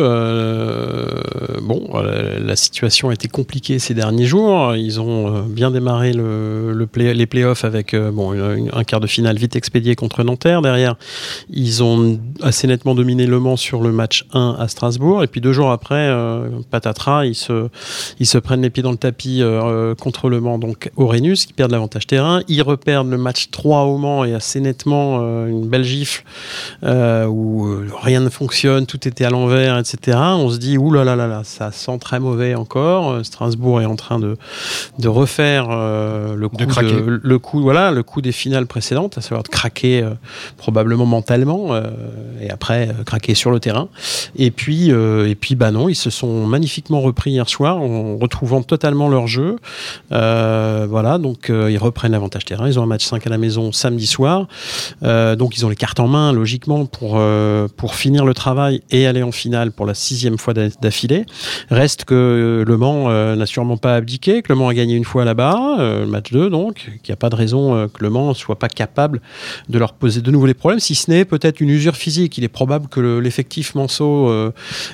[1.61, 4.75] bon, la situation a été compliquée ces derniers jours.
[4.75, 9.95] Ils ont bien démarré le, les playoffs avec un quart de finale finale vite expédié
[9.95, 10.61] contre Nanterre.
[10.61, 10.95] Derrière,
[11.49, 15.23] ils ont assez nettement dominé Le Mans sur le match 1 à Strasbourg.
[15.23, 17.67] Et puis deux jours après, euh, patatras, ils se,
[18.19, 21.47] ils se prennent les pieds dans le tapis euh, contre Le Mans, donc au Rhenus,
[21.47, 22.43] qui perdent l'avantage terrain.
[22.47, 26.23] Ils reperdent le match 3 au Mans et assez nettement euh, une belle gifle
[26.83, 27.67] où
[28.03, 30.17] rien ne fonctionne, tout était à l'envers, etc.
[30.21, 33.25] On se dit, oulala, là là là, ça sent très mauvais encore.
[33.25, 34.37] Strasbourg est en train de,
[34.99, 39.43] de refaire le coup, de le coup, voilà, le coup des finales précédentes à savoir
[39.43, 40.11] de craquer euh,
[40.57, 41.83] probablement mentalement euh,
[42.41, 43.89] et après euh, craquer sur le terrain.
[44.35, 48.61] Et puis, et puis bah non, ils se sont magnifiquement repris hier soir en retrouvant
[48.61, 49.57] totalement leur jeu.
[50.09, 52.67] voilà, donc ils reprennent l'avantage terrain.
[52.67, 54.47] Ils ont un match 5 à la maison samedi soir.
[55.01, 57.21] donc ils ont les cartes en main logiquement pour,
[57.75, 61.25] pour finir le travail et aller en finale pour la sixième fois d'affilée.
[61.69, 65.25] Reste que Le Mans n'a sûrement pas abdiqué, que Le Mans a gagné une fois
[65.25, 68.33] là-bas, le match 2 donc, qu'il n'y a pas de raison que Le Mans ne
[68.33, 68.96] soit pas capable
[69.69, 72.37] de leur poser de nouveau les problèmes, si ce n'est peut-être une usure physique.
[72.37, 74.51] Il est probable que l'effectif Manceau euh,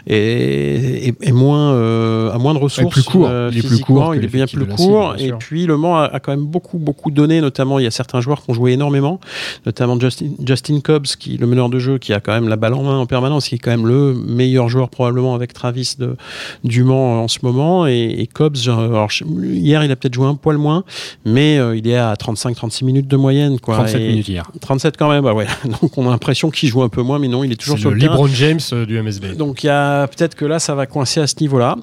[0.08, 2.94] est, moins, euh, a moins de ressources.
[2.94, 3.28] plus court.
[3.28, 4.16] Euh, il est plus court.
[4.16, 5.16] Il est bien plus court.
[5.18, 8.22] et puis Le Mans a, quand même beaucoup, beaucoup donné, notamment il y a certains
[8.22, 9.20] joueurs qui ont joué énormément,
[9.66, 12.74] notamment Justin, Justin Cobbs, qui, le meneur de jeu, qui a quand même la balle
[12.74, 16.16] en main en permanence, qui est quand même le meilleur joueur probablement avec Travis de,
[16.64, 17.88] du Mans en ce moment.
[17.88, 20.84] Et, Cobbs, alors, hier il a peut-être joué un poil moins,
[21.26, 23.60] mais il est à 35-36 minutes de moyenne.
[23.60, 23.83] Quoi.
[23.86, 24.52] 37 et- minutes hier.
[24.62, 25.48] 37 quand même, bah ouais.
[25.82, 27.90] Donc on a l'impression qu'il joue un peu moins, mais non, il est toujours sur
[27.90, 28.14] le le terrain.
[28.14, 29.36] LeBron James euh, du MSB.
[29.38, 31.76] Donc il y a peut-être que là ça va coincer à ce niveau-là.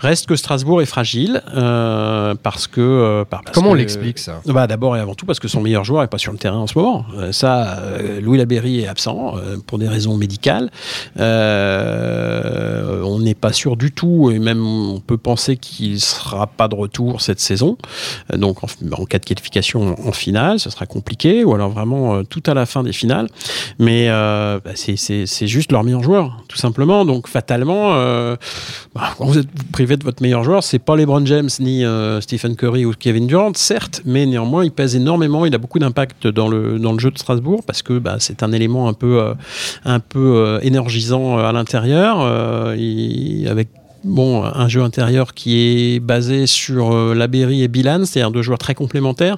[0.00, 4.18] Reste que Strasbourg est fragile euh, parce que euh, par- parce Comment on que- l'explique
[4.18, 4.40] ça?
[4.46, 6.58] Bah, D'abord et avant tout parce que son meilleur joueur est pas sur le terrain
[6.58, 7.04] en ce moment.
[7.16, 7.78] Euh, ça,
[8.20, 9.34] Louis Laberry est absent
[9.66, 10.70] pour des raisons médicales.
[11.16, 16.74] On n'est pas sûr du tout et même on peut penser qu'il sera pas de
[16.74, 17.76] retour cette saison.
[18.34, 22.22] Donc en, en cas de qualification en finale, ce sera compliqué ou alors vraiment euh,
[22.22, 23.28] tout à la fin des finales.
[23.78, 27.04] Mais euh, bah, c'est- juste leur meilleur joueur, tout simplement.
[27.04, 28.36] Donc fatalement, euh,
[28.94, 31.84] bah, quand vous êtes privé de votre meilleur joueur, c'est pas LeBron James ni
[32.20, 35.46] Stephen Curry ou Kevin Durant, certes, mais néanmoins il pèse énormément.
[35.46, 38.42] Il a beaucoup d'impact dans le dans le jeu de Strasbourg parce que bah, c'est
[38.42, 39.32] un élément un peu
[39.84, 43.68] un peu énergisant à l'intérieur, avec
[44.06, 48.76] Bon, un jeu intérieur qui est basé sur euh, et Bilan, c'est-à-dire deux joueurs très
[48.76, 49.36] complémentaires.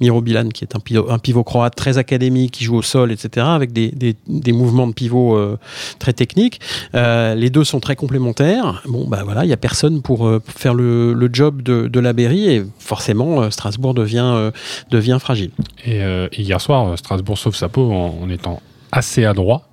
[0.00, 3.74] Miro Bilan, qui est un pivot, croate très académique, qui joue au sol, etc., avec
[3.74, 3.92] des,
[4.26, 5.58] des, mouvements de pivot euh,
[5.98, 6.60] très techniques.
[6.94, 8.82] Euh, les deux sont très complémentaires.
[8.86, 11.86] Bon, bah voilà, il n'y a personne pour, euh, pour faire le, le job de,
[11.86, 14.50] de Laberry et forcément, Strasbourg devient,
[14.90, 15.50] devient fragile.
[15.84, 16.00] Et,
[16.38, 19.68] hier soir, Strasbourg sauve sa peau en, en étant assez adroit.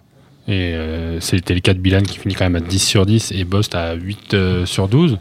[0.47, 3.31] Et euh, c'était le cas de Bilan qui finit quand même à 10 sur 10
[3.31, 5.17] et Bost à 8 euh, sur 12.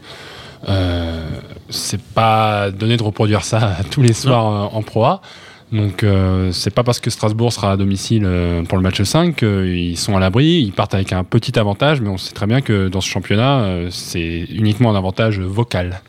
[0.67, 1.29] Euh,
[1.69, 5.21] c'est pas donné de reproduire ça tous les soirs euh, en Pro A.
[5.71, 8.27] Donc euh, c'est pas parce que Strasbourg sera à domicile
[8.69, 12.09] pour le match 5 qu'ils sont à l'abri, ils partent avec un petit avantage, mais
[12.09, 16.01] on sait très bien que dans ce championnat, c'est uniquement un avantage vocal.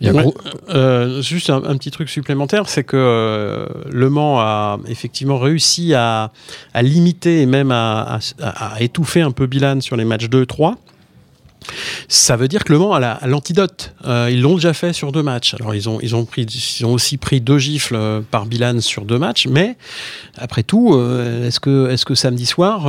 [0.00, 0.22] Il y a Ouais.
[0.22, 0.34] gros-
[0.70, 5.94] Euh, juste un, un petit truc supplémentaire, c'est que euh, Le Mans a effectivement réussi
[5.94, 6.30] à,
[6.74, 10.74] à limiter et même à, à- à étouffer un peu Bilan sur les matchs 2-3.
[12.08, 13.94] Ça veut dire que Le Mans a la- a l'antidote.
[14.06, 15.54] Euh, ils l'ont déjà fait sur deux matchs.
[15.54, 18.80] Alors ils ont, ils ont, pris, ils ont aussi pris deux gifles euh, par Bilan
[18.80, 19.76] sur deux matchs, mais
[20.36, 22.82] après tout, euh, est-ce que, est que samedi soir,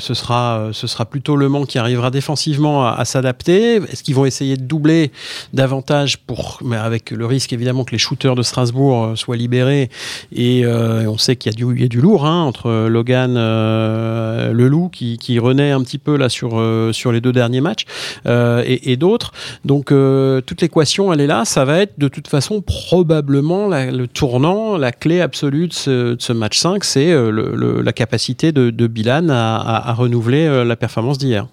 [0.00, 3.76] ce, sera, ce sera plutôt Le Mans qui arrivera défensivement à, s'adapter?
[3.76, 5.10] Est-ce qu'ils vont essayer de doubler
[5.52, 9.90] davantage pour, mais avec le risque évidemment que les shooters de Strasbourg soient libérés?
[10.34, 14.52] Et on sait qu'il y a du, y a du lourd hein, entre Logan, euh,
[14.52, 16.62] le loup qui, qui renaît un petit peu là sur,
[16.92, 17.84] sur les deux derniers matchs
[18.26, 19.32] euh, et, et d'autres.
[19.64, 21.44] Donc euh, toute l'équation elle est là.
[21.44, 26.14] Ça va être de toute façon probablement la- le tournant, la clé absolue de ce,
[26.14, 29.90] de ce match 5, c'est euh, le- le- la capacité de, de Bilan à, à-
[29.90, 31.46] à renouveler euh, la performance d'hier.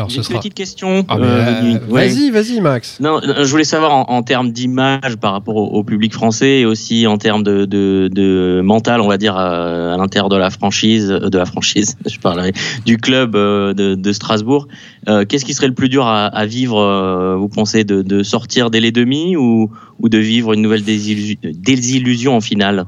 [0.00, 0.38] Alors ce une sera.
[0.38, 1.04] petite question.
[1.08, 2.08] Ah, euh, euh, ouais.
[2.08, 2.98] Vas-y, vas-y, Max.
[3.00, 6.60] Non, euh, je voulais savoir en, en termes d'image par rapport au, au public français
[6.60, 10.36] et aussi en termes de, de, de mental, on va dire, euh, à l'intérieur de
[10.36, 12.52] la franchise, de la franchise, je parlerai,
[12.86, 14.68] du club de, de Strasbourg.
[15.08, 18.70] Euh, Qu'est-ce qui serait le plus dur à, à vivre, vous pensez, de, de sortir
[18.70, 22.86] dès les demi ou, ou de vivre une nouvelle désillusion, désillusion en finale?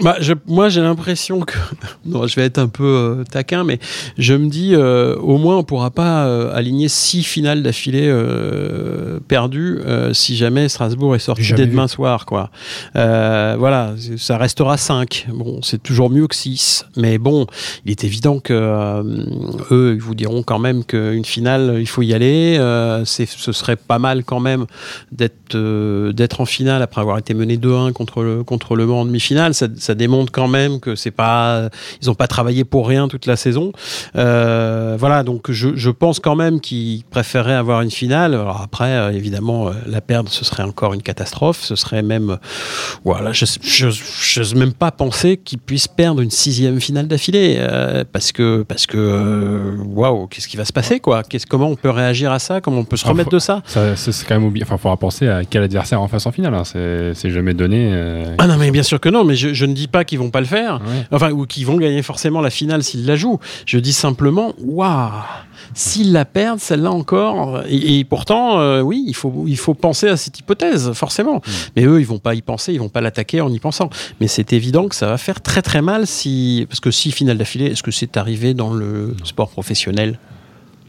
[0.00, 1.54] Bah, je- moi, j'ai l'impression que.
[2.06, 3.78] Non, je vais être un peu euh, taquin, mais
[4.16, 9.18] je me dis, euh, au moins, on pourra pas euh, aligner six finales d'affilée euh,
[9.28, 11.70] perdues euh, si jamais Strasbourg est sorti dès vu.
[11.72, 12.50] demain soir, quoi.
[12.96, 15.26] Euh, voilà, ça restera cinq.
[15.32, 17.46] Bon, c'est toujours mieux que six, mais bon,
[17.84, 19.02] il est évident que euh,
[19.70, 22.56] eux, ils vous diront quand même qu'une finale, il faut y aller.
[22.58, 24.64] Euh, c'est, ce serait pas mal quand même
[25.12, 29.00] d'être euh, d'être en finale après avoir été mené 2-1 contre le contre le Mans
[29.00, 29.52] en demi-finale.
[29.54, 31.68] Ça, ça démontre quand même que c'est pas
[32.02, 33.72] ils ont pas travaillé pour rien toute la saison.
[34.16, 38.34] Euh, voilà, donc je, je pense quand même qu'ils préféraient avoir une finale.
[38.34, 41.60] Alors après, euh, évidemment, euh, la perdre, ce serait encore une catastrophe.
[41.62, 42.38] Ce serait même,
[43.04, 48.32] voilà, je j'ose même pas penser qu'ils puissent perdre une sixième finale d'affilée euh, parce
[48.32, 51.22] que parce que waouh, qu'est-ce qui va se passer quoi?
[51.22, 52.60] Qu'est-ce comment on peut réagir à ça?
[52.60, 53.62] Comment on peut se remettre de ça?
[53.66, 54.64] Ça, ça, c'est quand même oublié.
[54.64, 56.54] Enfin, il faudra penser à quel adversaire en face en finale.
[56.54, 56.64] hein.
[56.64, 57.90] C'est c'est jamais donné.
[57.92, 60.18] euh, Ah non, mais bien sûr que non, mais je, je ne dis pas qu'ils
[60.18, 60.80] vont pas le faire.
[60.86, 61.06] ouais.
[61.10, 63.38] Enfin, ou qu'ils vont gagner forcément la finale s'ils la jouent.
[63.66, 65.10] Je dis simplement, waouh,
[65.74, 67.62] s'ils la perdent, celle-là encore.
[67.68, 71.40] Et, et pourtant, euh, oui, il faut, il faut penser à cette hypothèse, forcément.
[71.76, 73.90] Mais eux, ils vont pas y penser, ils vont pas l'attaquer en y pensant.
[74.20, 76.66] Mais c'est évident que ça va faire très très mal si.
[76.68, 80.18] Parce que si finale d'affilée, est-ce que c'est arrivé dans le sport professionnel?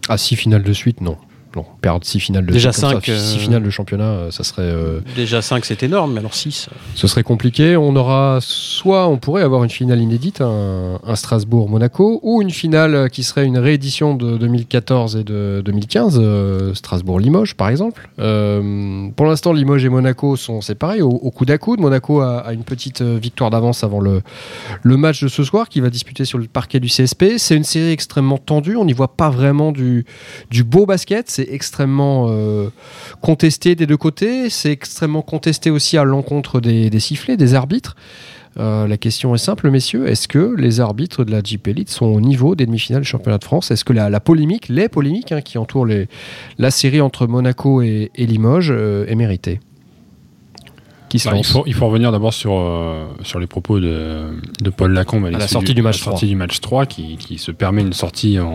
[0.07, 1.17] Ah, six finales de suite, non.
[1.55, 2.99] Non, perdre six finales de Déjà six euh,
[3.39, 4.61] finales de championnat, euh, ça serait.
[4.61, 6.69] euh, Déjà 5, c'est énorme, mais alors 6.
[6.93, 7.75] Ce serait compliqué.
[7.75, 13.09] On aura soit on pourrait avoir une finale inédite, un, un Strasbourg-Monaco, ou une finale
[13.09, 18.09] qui serait une réédition de 2014 et de 2015, euh, Strasbourg-Limoges par exemple.
[18.19, 21.79] Euh, pour l'instant, Limoges et Monaco sont séparés au, au coude à coude.
[21.79, 24.21] Monaco a, a une petite euh, victoire d'avance avant le,
[24.83, 27.37] le match de ce soir qui va disputer sur le parquet du CSP.
[27.37, 28.75] C'est une série extrêmement tendue.
[28.75, 30.05] On n'y voit pas vraiment du,
[30.51, 31.29] du beau basket.
[31.39, 32.69] C'est extrêmement euh,
[33.21, 34.49] contesté des deux côtés.
[34.49, 37.95] C'est extrêmement contesté aussi à l'encontre des, sifflets, des arbitres.
[38.57, 40.05] la question est simple, messieurs.
[40.05, 43.37] Est-ce que les arbitres de la Jeep Elite sont au niveau des demi-finales du championnat
[43.37, 43.71] de France?
[43.71, 45.87] Est-ce que la, polémique, les polémiques hein, qui entourent
[46.57, 49.61] la série entre Monaco et, Limoges est méritée?
[51.17, 54.27] Bah, il, faut, il, faut, revenir d'abord sur, euh, sur les propos de,
[54.61, 57.51] de Paul Lacombe à, la sortie du, match 3, du match 3 qui, qui, se
[57.51, 58.47] permet une sortie en,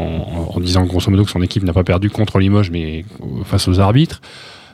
[0.54, 3.04] en, disant grosso modo que son équipe n'a pas perdu contre Limoges mais
[3.44, 4.20] face aux arbitres.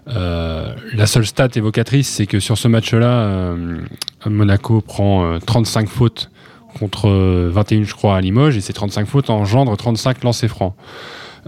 [0.08, 3.78] Euh, la seule stat évocatrice, c'est que sur ce match-là, euh,
[4.26, 6.30] Monaco prend 35 fautes
[6.78, 10.74] contre 21, je crois, à Limoges, et ces 35 fautes engendrent 35 lancers francs.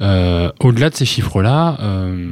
[0.00, 2.26] Euh, au-delà de ces chiffres-là, euh,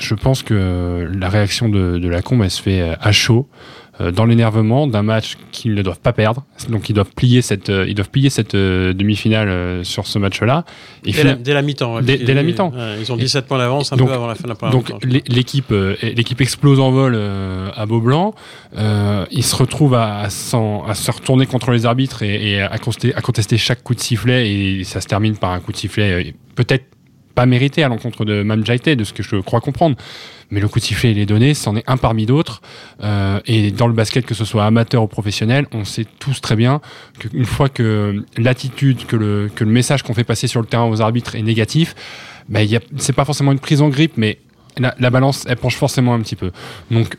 [0.00, 3.48] je pense que la réaction de, de la combe, elle se fait euh, à chaud,
[4.16, 6.44] dans l'énervement d'un match qu'ils ne doivent pas perdre.
[6.70, 10.64] Donc ils doivent plier cette, ils doivent plier cette demi-finale sur ce match-là.
[11.04, 12.00] dès, la, dès, la, mi-temps.
[12.00, 12.72] Dès, la mi-temps.
[12.98, 15.72] ils ont 17 points d'avance un peu avant la fin de la première Donc l'équipe,
[16.02, 17.16] l'équipe explose en vol
[17.76, 18.34] à Beaublanc.
[19.30, 23.20] ils se retrouvent à, à, se retourner contre les arbitres et, et à, contester, à
[23.20, 26.86] contester chaque coup de sifflet et ça se termine par un coup de sifflet peut-être
[27.34, 29.96] pas mérité à l'encontre de Mamjaité, de ce que je crois comprendre.
[30.50, 32.60] Mais le coup de sifflet, il est donné, c'en est un parmi d'autres.
[33.02, 36.56] Euh, et dans le basket, que ce soit amateur ou professionnel, on sait tous très
[36.56, 36.80] bien
[37.18, 40.84] qu'une fois que l'attitude, que le, que le message qu'on fait passer sur le terrain
[40.84, 41.94] aux arbitres est négatif,
[42.48, 42.60] bah,
[42.98, 44.38] c'est pas forcément une prise en grippe, mais
[44.76, 46.50] la, la, balance, elle penche forcément un petit peu.
[46.90, 47.16] Donc,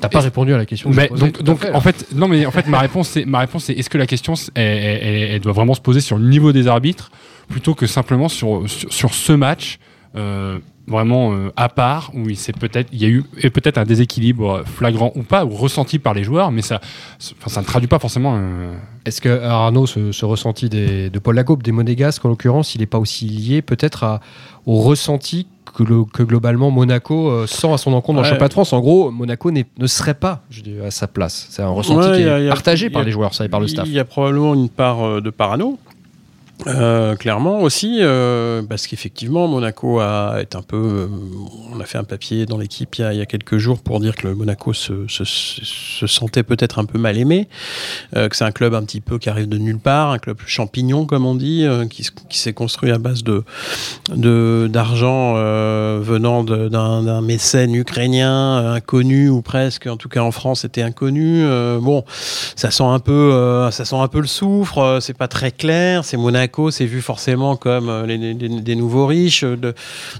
[0.00, 0.90] T'as pas répondu à la question.
[0.90, 3.72] Mais donc, donc en fait, non, mais en fait, ma réponse, c'est, ma réponse, c'est,
[3.72, 7.10] est-ce que la question, elle, doit vraiment se poser sur le niveau des arbitres
[7.48, 9.78] plutôt que simplement sur, sur, ce match
[10.14, 14.62] euh, vraiment euh, à part où il peut-être il y a eu peut-être un déséquilibre
[14.64, 16.80] flagrant ou pas ou ressenti par les joueurs mais ça
[17.18, 18.40] ça ne traduit pas forcément
[19.04, 22.86] est-ce que Arnaud ce, ressenti des, de Paul Lagaupe des Monégasques en l'occurrence il n'est
[22.86, 24.20] pas aussi lié peut-être
[24.64, 28.52] au ressenti que, que, globalement Monaco euh, sent à son encontre dans le championnat de
[28.52, 28.72] France?
[28.72, 31.48] En gros Monaco ne serait pas je dis, à sa place.
[31.50, 33.86] C'est un ressenti qui est partagé par les joueurs ça et par le staff.
[33.86, 35.78] il y a probablement une part de parano
[36.66, 40.76] euh, clairement aussi, euh, parce qu'effectivement, Monaco a est un peu.
[40.76, 41.06] Euh,
[41.72, 44.26] on a fait un papier dans l'équipe il, y a quelques jours pour dire que
[44.26, 47.48] le Monaco se, se, se sentait peut-être un peu mal aimé,
[48.14, 51.04] que c'est un club un petit peu qui arrive de nulle part, un club champignon
[51.04, 53.44] comme on dit, qui, qui s'est construit à base de
[54.68, 61.44] d'argent venant d'un mécène ukrainien inconnu ou presque, en tout cas en France, c'était inconnu.
[61.80, 62.04] bon,
[62.56, 64.98] ça sent un peu, ça sent un peu le soufre.
[65.00, 66.04] c'est pas très clair.
[66.04, 69.74] C'est Monaco c'est vu forcément comme euh, des nouveaux riches, de, de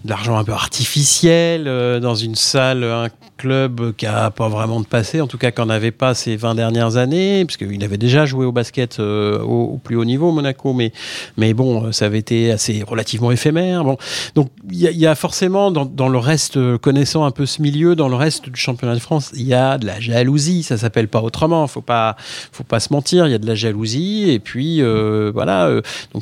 [0.04, 4.86] l'argent un peu artificiel, euh, dans une salle, un club qui a pas vraiment de
[4.86, 8.46] passé, en tout cas qu'on n'avait pas ces 20 dernières années, puisqu'il avait déjà joué
[8.46, 10.92] au basket euh, au, plus haut niveau, Monaco, mais,
[11.36, 13.84] mais bon, ça avait été assez relativement éphémère.
[13.84, 13.98] Bon.
[14.34, 18.16] Donc il y, a forcément, dans, le reste, connaissant un peu ce milieu, dans le
[18.16, 21.66] reste du championnat de France, il y a de la jalousie, ça s'appelle pas autrement,
[21.66, 22.16] faut pas,
[22.52, 24.82] faut pas se mentir, il y a de la jalousie, et puis
[25.32, 25.70] voilà,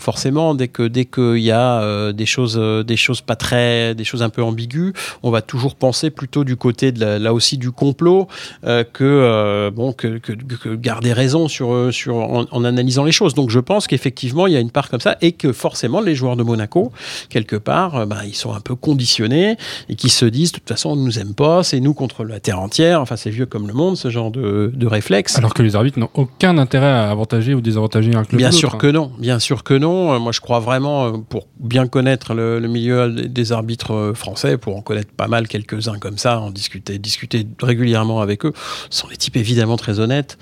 [0.02, 3.94] forcément, dès que dès qu'il y a euh, des choses euh, des choses pas très
[3.94, 7.59] des choses un peu ambiguës, on va toujours penser plutôt du côté de là aussi
[7.59, 8.28] du complot
[8.64, 13.35] euh, que bon que, que, garder raison sur sur en, analysant les choses.
[13.35, 16.14] Donc je pense qu'effectivement il y a une part comme ça et que forcément les
[16.14, 16.92] joueurs de Monaco
[17.28, 19.57] quelque part bah, ils sont un peu conditionnés
[19.88, 22.40] et qui se disent de toute façon on nous aime pas, c'est nous contre la
[22.40, 23.00] terre entière.
[23.00, 25.38] Enfin c'est vieux comme le monde ce genre de, de réflexe.
[25.38, 28.38] Alors que les arbitres n'ont aucun intérêt à avantager ou désavantager un club.
[28.38, 31.49] Bien sûr que non, bien sûr que non euh, moi, je crois vraiment, euh, pour
[31.59, 36.18] bien connaître le, milieu des arbitres euh, français, pour en connaître pas mal quelques-uns comme
[36.18, 38.53] ça, en discuter, discuter régulièrement avec eux,
[38.90, 40.38] ce sont des types évidemment très honnêtes,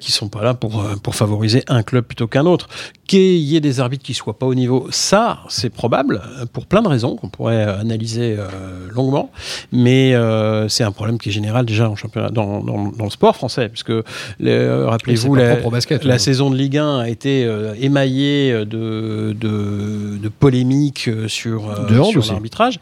[0.00, 2.68] qui sont pas là pour, pour favoriser un club plutôt qu'un autre.
[3.06, 6.82] Qu'il y ait des arbitres qui soient pas au niveau, ça, c'est probable, pour plein
[6.82, 8.36] de raisons qu'on pourrait analyser
[8.90, 9.30] longuement,
[9.70, 10.14] mais
[10.68, 13.92] c'est un problème qui est général déjà en championnat, dans, dans, le sport français, puisque
[14.40, 16.18] rappelez-vous, la, la hein.
[16.18, 17.48] saison de Ligue 1 a été
[17.80, 22.78] émaillée de de, de, polémiques sur, euh, sur l'arbitrage.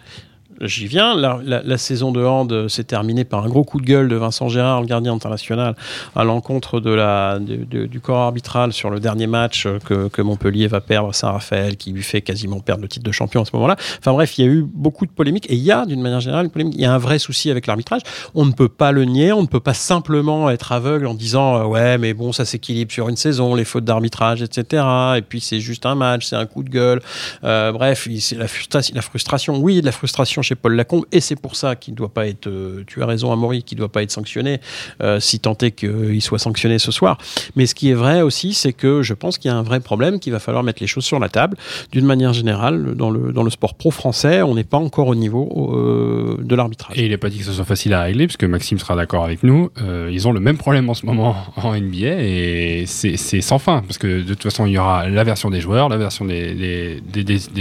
[0.61, 1.15] J'y viens.
[1.17, 4.83] La, saison de hand s'est terminée par un gros coup de gueule de Vincent Gérard,
[4.83, 5.75] le gardien international,
[6.15, 11.77] à l'encontre du corps arbitral sur le dernier match que, que Montpellier va perdre Saint-Raphaël,
[11.77, 13.77] qui lui fait quasiment perdre le titre de champion à ce moment-là.
[13.99, 16.21] Enfin bref, il y a eu beaucoup de polémiques et il y a, d'une manière
[16.21, 16.75] générale, une polémique.
[16.77, 18.03] Il y a un vrai souci avec l'arbitrage.
[18.35, 19.33] On ne peut pas le nier.
[19.33, 22.93] On ne peut pas simplement être aveugle en disant euh, ouais, mais bon, ça s'équilibre
[22.93, 24.85] sur une saison, les fautes d'arbitrage, etc.
[25.17, 27.01] Et puis c'est juste un match, c'est un coup de gueule.
[27.45, 28.37] Euh, bref, c'est.
[28.37, 29.59] La frustration.
[29.59, 32.47] Oui, de la frustration Paul Lacombe, et c'est pour ça qu'il ne doit pas être,
[32.47, 34.61] euh, tu as raison Amaury, qu'il ne doit pas être sanctionné,
[35.03, 37.19] euh, si tant est qu'il soit sanctionné ce soir.
[37.57, 39.81] Mais ce qui est vrai aussi, c'est que je pense qu'il y a un vrai
[39.81, 41.57] problème, qu'il va falloir mettre les choses sur la table.
[41.93, 45.15] D'une manière générale, dans le, dans le sport pro français, on n'est pas encore au
[45.15, 46.99] niveau euh, de l'arbitrage.
[46.99, 48.97] Et il n'est pas dit que ce soit facile à régler, parce que Maxime sera
[48.97, 49.71] d'accord avec nous.
[50.11, 53.99] Ils ont le même problème en ce moment en NBA, et c'est sans fin, parce
[53.99, 57.01] que de toute façon, il y aura la version des joueurs, la version des,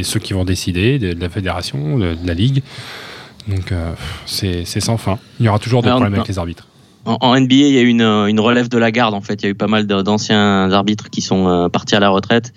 [0.04, 2.64] ceux qui vont décider, de, la fédération, de la ligue.
[3.48, 3.94] Donc euh,
[4.26, 5.18] c'est sans fin.
[5.40, 6.68] Il y aura toujours des problèmes avec les arbitres.
[7.06, 9.14] En, en NBA, il y a eu une, une relève de la garde.
[9.14, 12.00] En fait, il y a eu pas mal d'anciens arbitres qui sont euh, partis à
[12.00, 12.54] la retraite.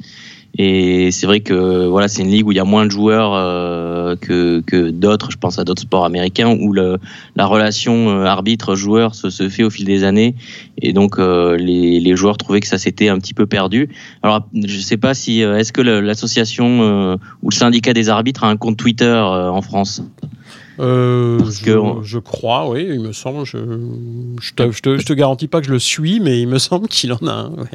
[0.59, 3.33] Et c'est vrai que voilà, c'est une ligue où il y a moins de joueurs
[3.35, 5.31] euh, que, que d'autres.
[5.31, 6.99] Je pense à d'autres sports américains où le,
[7.37, 10.35] la relation euh, arbitre-joueur se, se fait au fil des années.
[10.77, 13.89] Et donc euh, les, les joueurs trouvaient que ça s'était un petit peu perdu.
[14.23, 18.45] Alors je sais pas si euh, est-ce que l'association euh, ou le syndicat des arbitres
[18.45, 20.03] a un compte Twitter euh, en France?
[20.81, 23.45] Euh, je, que on- je crois, oui, il me semble.
[23.45, 23.59] Je,
[24.41, 26.59] je, te, je, te, je te garantis pas que je le suis, mais il me
[26.59, 27.51] semble qu'il en a un.
[27.51, 27.69] ouais.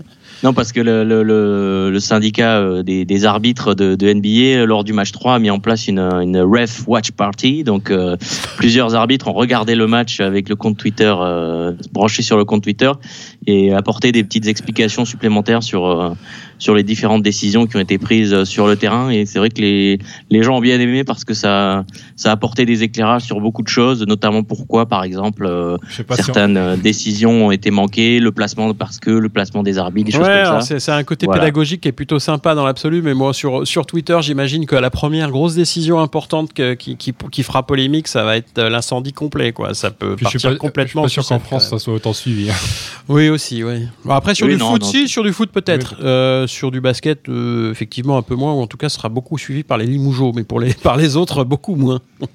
[0.43, 4.59] Non, parce que le, le, le, le syndicat euh, des, des arbitres de, de NBA,
[4.61, 7.63] euh, lors du match 3, a mis en place une, une ref watch party.
[7.63, 8.17] Donc, euh,
[8.57, 12.61] plusieurs arbitres ont regardé le match avec le compte Twitter, euh, branché sur le compte
[12.63, 12.91] Twitter,
[13.47, 16.15] et apporté des petites explications supplémentaires sur,
[16.59, 19.09] sur les différentes décisions qui ont été prises euh, sur le terrain.
[19.09, 19.99] Et c'est vrai que les,
[20.29, 21.85] les gens ont bien aimé parce que ça,
[22.15, 26.01] ça a apporté des éclairages sur beaucoup de choses, notamment pourquoi, par exemple, euh, si
[26.09, 30.07] on- certaines euh, décisions ont été manquées, le placement parce que le placement des arbitres,
[30.07, 30.79] des choses Ouais, comme alors ça.
[30.79, 31.41] c'est un côté Voilà.
[31.41, 34.89] pédagogique qui est plutôt sympa dans l'absolu, mais moi sur, sur Twitter, j'imagine que la
[34.89, 39.51] première grosse décision importante que- qui, qui, qui fera polémique, ça va être l'incendie complet.
[39.51, 39.73] Quoi.
[39.73, 41.03] Ça peut Puis je suis partir pas, complètement.
[41.03, 42.49] je suis pas sûr qu'en France ça soit autant suivi.
[42.49, 42.53] hein.
[43.09, 43.87] Oui, aussi, oui.
[44.03, 44.87] Bon, après, sur Oui, du non, foot, non.
[44.87, 45.95] si, sur du foot peut-être.
[46.01, 49.37] Euh, sur du basket, euh, effectivement, un peu moins, ou en tout cas, sera beaucoup
[49.37, 52.01] suivi par les Limougeaux, mais pour les, par les autres, beaucoup moins.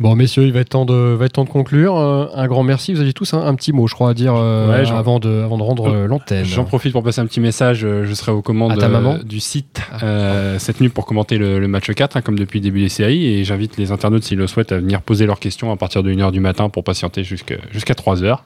[0.00, 1.96] Bon, messieurs, il va être temps de, va être temps de conclure.
[1.96, 2.94] Euh, un grand merci.
[2.94, 5.42] Vous aviez tous un, un petit mot, je crois, à dire euh, Ouais, avant, de,
[5.42, 6.44] avant de rendre euh, l'antenne.
[6.44, 7.80] J'en profite pour passer un petit message.
[7.80, 11.36] Je serai aux commandes À ta euh, maman du site euh, cette nuit pour commenter
[11.36, 13.26] le, le match 4, hein, comme depuis le début des séries.
[13.26, 16.12] Et j'invite les internautes, s'ils le souhaitent, à venir poser leurs questions à partir de
[16.12, 18.38] 1h du matin pour patienter jusqu'à jusqu'à 3h.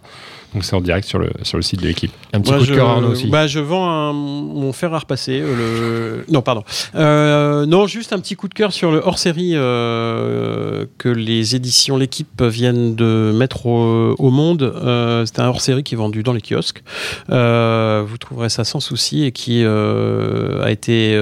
[0.54, 2.12] Donc c'est en direct sur le, sur le site de l'équipe.
[2.34, 3.26] Un petit coup je, de cœur Arnaud aussi.
[3.28, 5.40] Bah, je vends un- mon fer à repasser.
[5.42, 6.32] euh, le...
[6.32, 6.62] Non, pardon.
[6.94, 11.96] Euh, non, juste un petit coup de cœur sur le hors-série euh, que les éditions
[11.96, 14.62] L'équipe viennent de mettre au, au monde.
[14.62, 16.82] Euh, C'est un hors-série qui est vendu dans les kiosques.
[17.28, 21.12] Vous trouverez ça sans souci et qui a été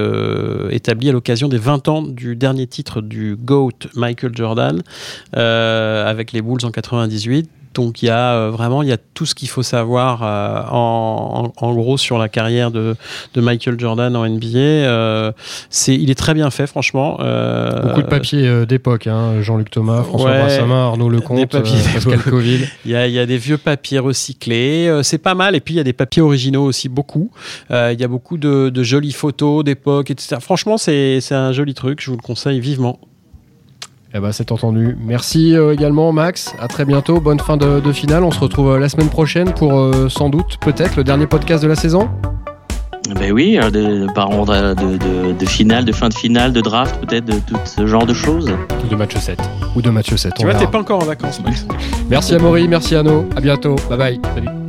[0.71, 4.81] établi à l'occasion des 20 ans du dernier titre du GOAT Michael Jordan
[5.33, 7.49] avec les Bulls en 98.
[7.73, 10.61] Donc il y a euh, vraiment il y a tout ce qu'il faut savoir euh,
[10.71, 12.95] en, en- en gros sur la carrière de,
[13.33, 14.57] de Michael Jordan en NBA.
[14.57, 15.31] Euh,
[15.69, 17.17] c'est il est très bien fait franchement.
[17.83, 19.07] Beaucoup de papiers d'époque.
[19.07, 19.41] hein.
[19.41, 20.49] Jean-Luc Thomas, François Ouais,
[20.87, 22.19] Arnaud Lecomte, papiers Pascal.
[22.19, 22.67] Coville.
[22.85, 25.55] Il y a, il y a des vieux papiers recyclés, c'est pas mal.
[25.55, 27.31] Et puis il y a des papiers originaux aussi, beaucoup.
[27.69, 30.37] Il y a beaucoup de, de jolies photos d'époque, etc.
[30.41, 32.99] Franchement, c'est un joli truc, je vous le conseille vivement.
[34.13, 34.97] Eh ben, c'est entendu.
[34.99, 36.53] Merci euh, également, Max.
[36.59, 37.19] À très bientôt.
[37.21, 38.23] Bonne fin de, de finale.
[38.23, 41.63] On se retrouve euh, la semaine prochaine pour euh, sans doute, peut-être, le dernier podcast
[41.63, 42.09] de la saison.
[43.19, 46.61] Ben oui, de, de, par ordre de, de, de finale, de fin de finale, de
[46.61, 48.51] draft, peut-être, de tout ce genre de choses.
[48.89, 49.39] De match 7.
[49.75, 50.33] Ou de match 7.
[50.37, 51.65] Tu vois, t'es pas encore en vacances, Max.
[52.09, 53.25] Merci à Maury, merci à Arnaud.
[53.35, 53.75] À bientôt.
[53.89, 54.21] Bye bye.
[54.35, 54.60] Salut.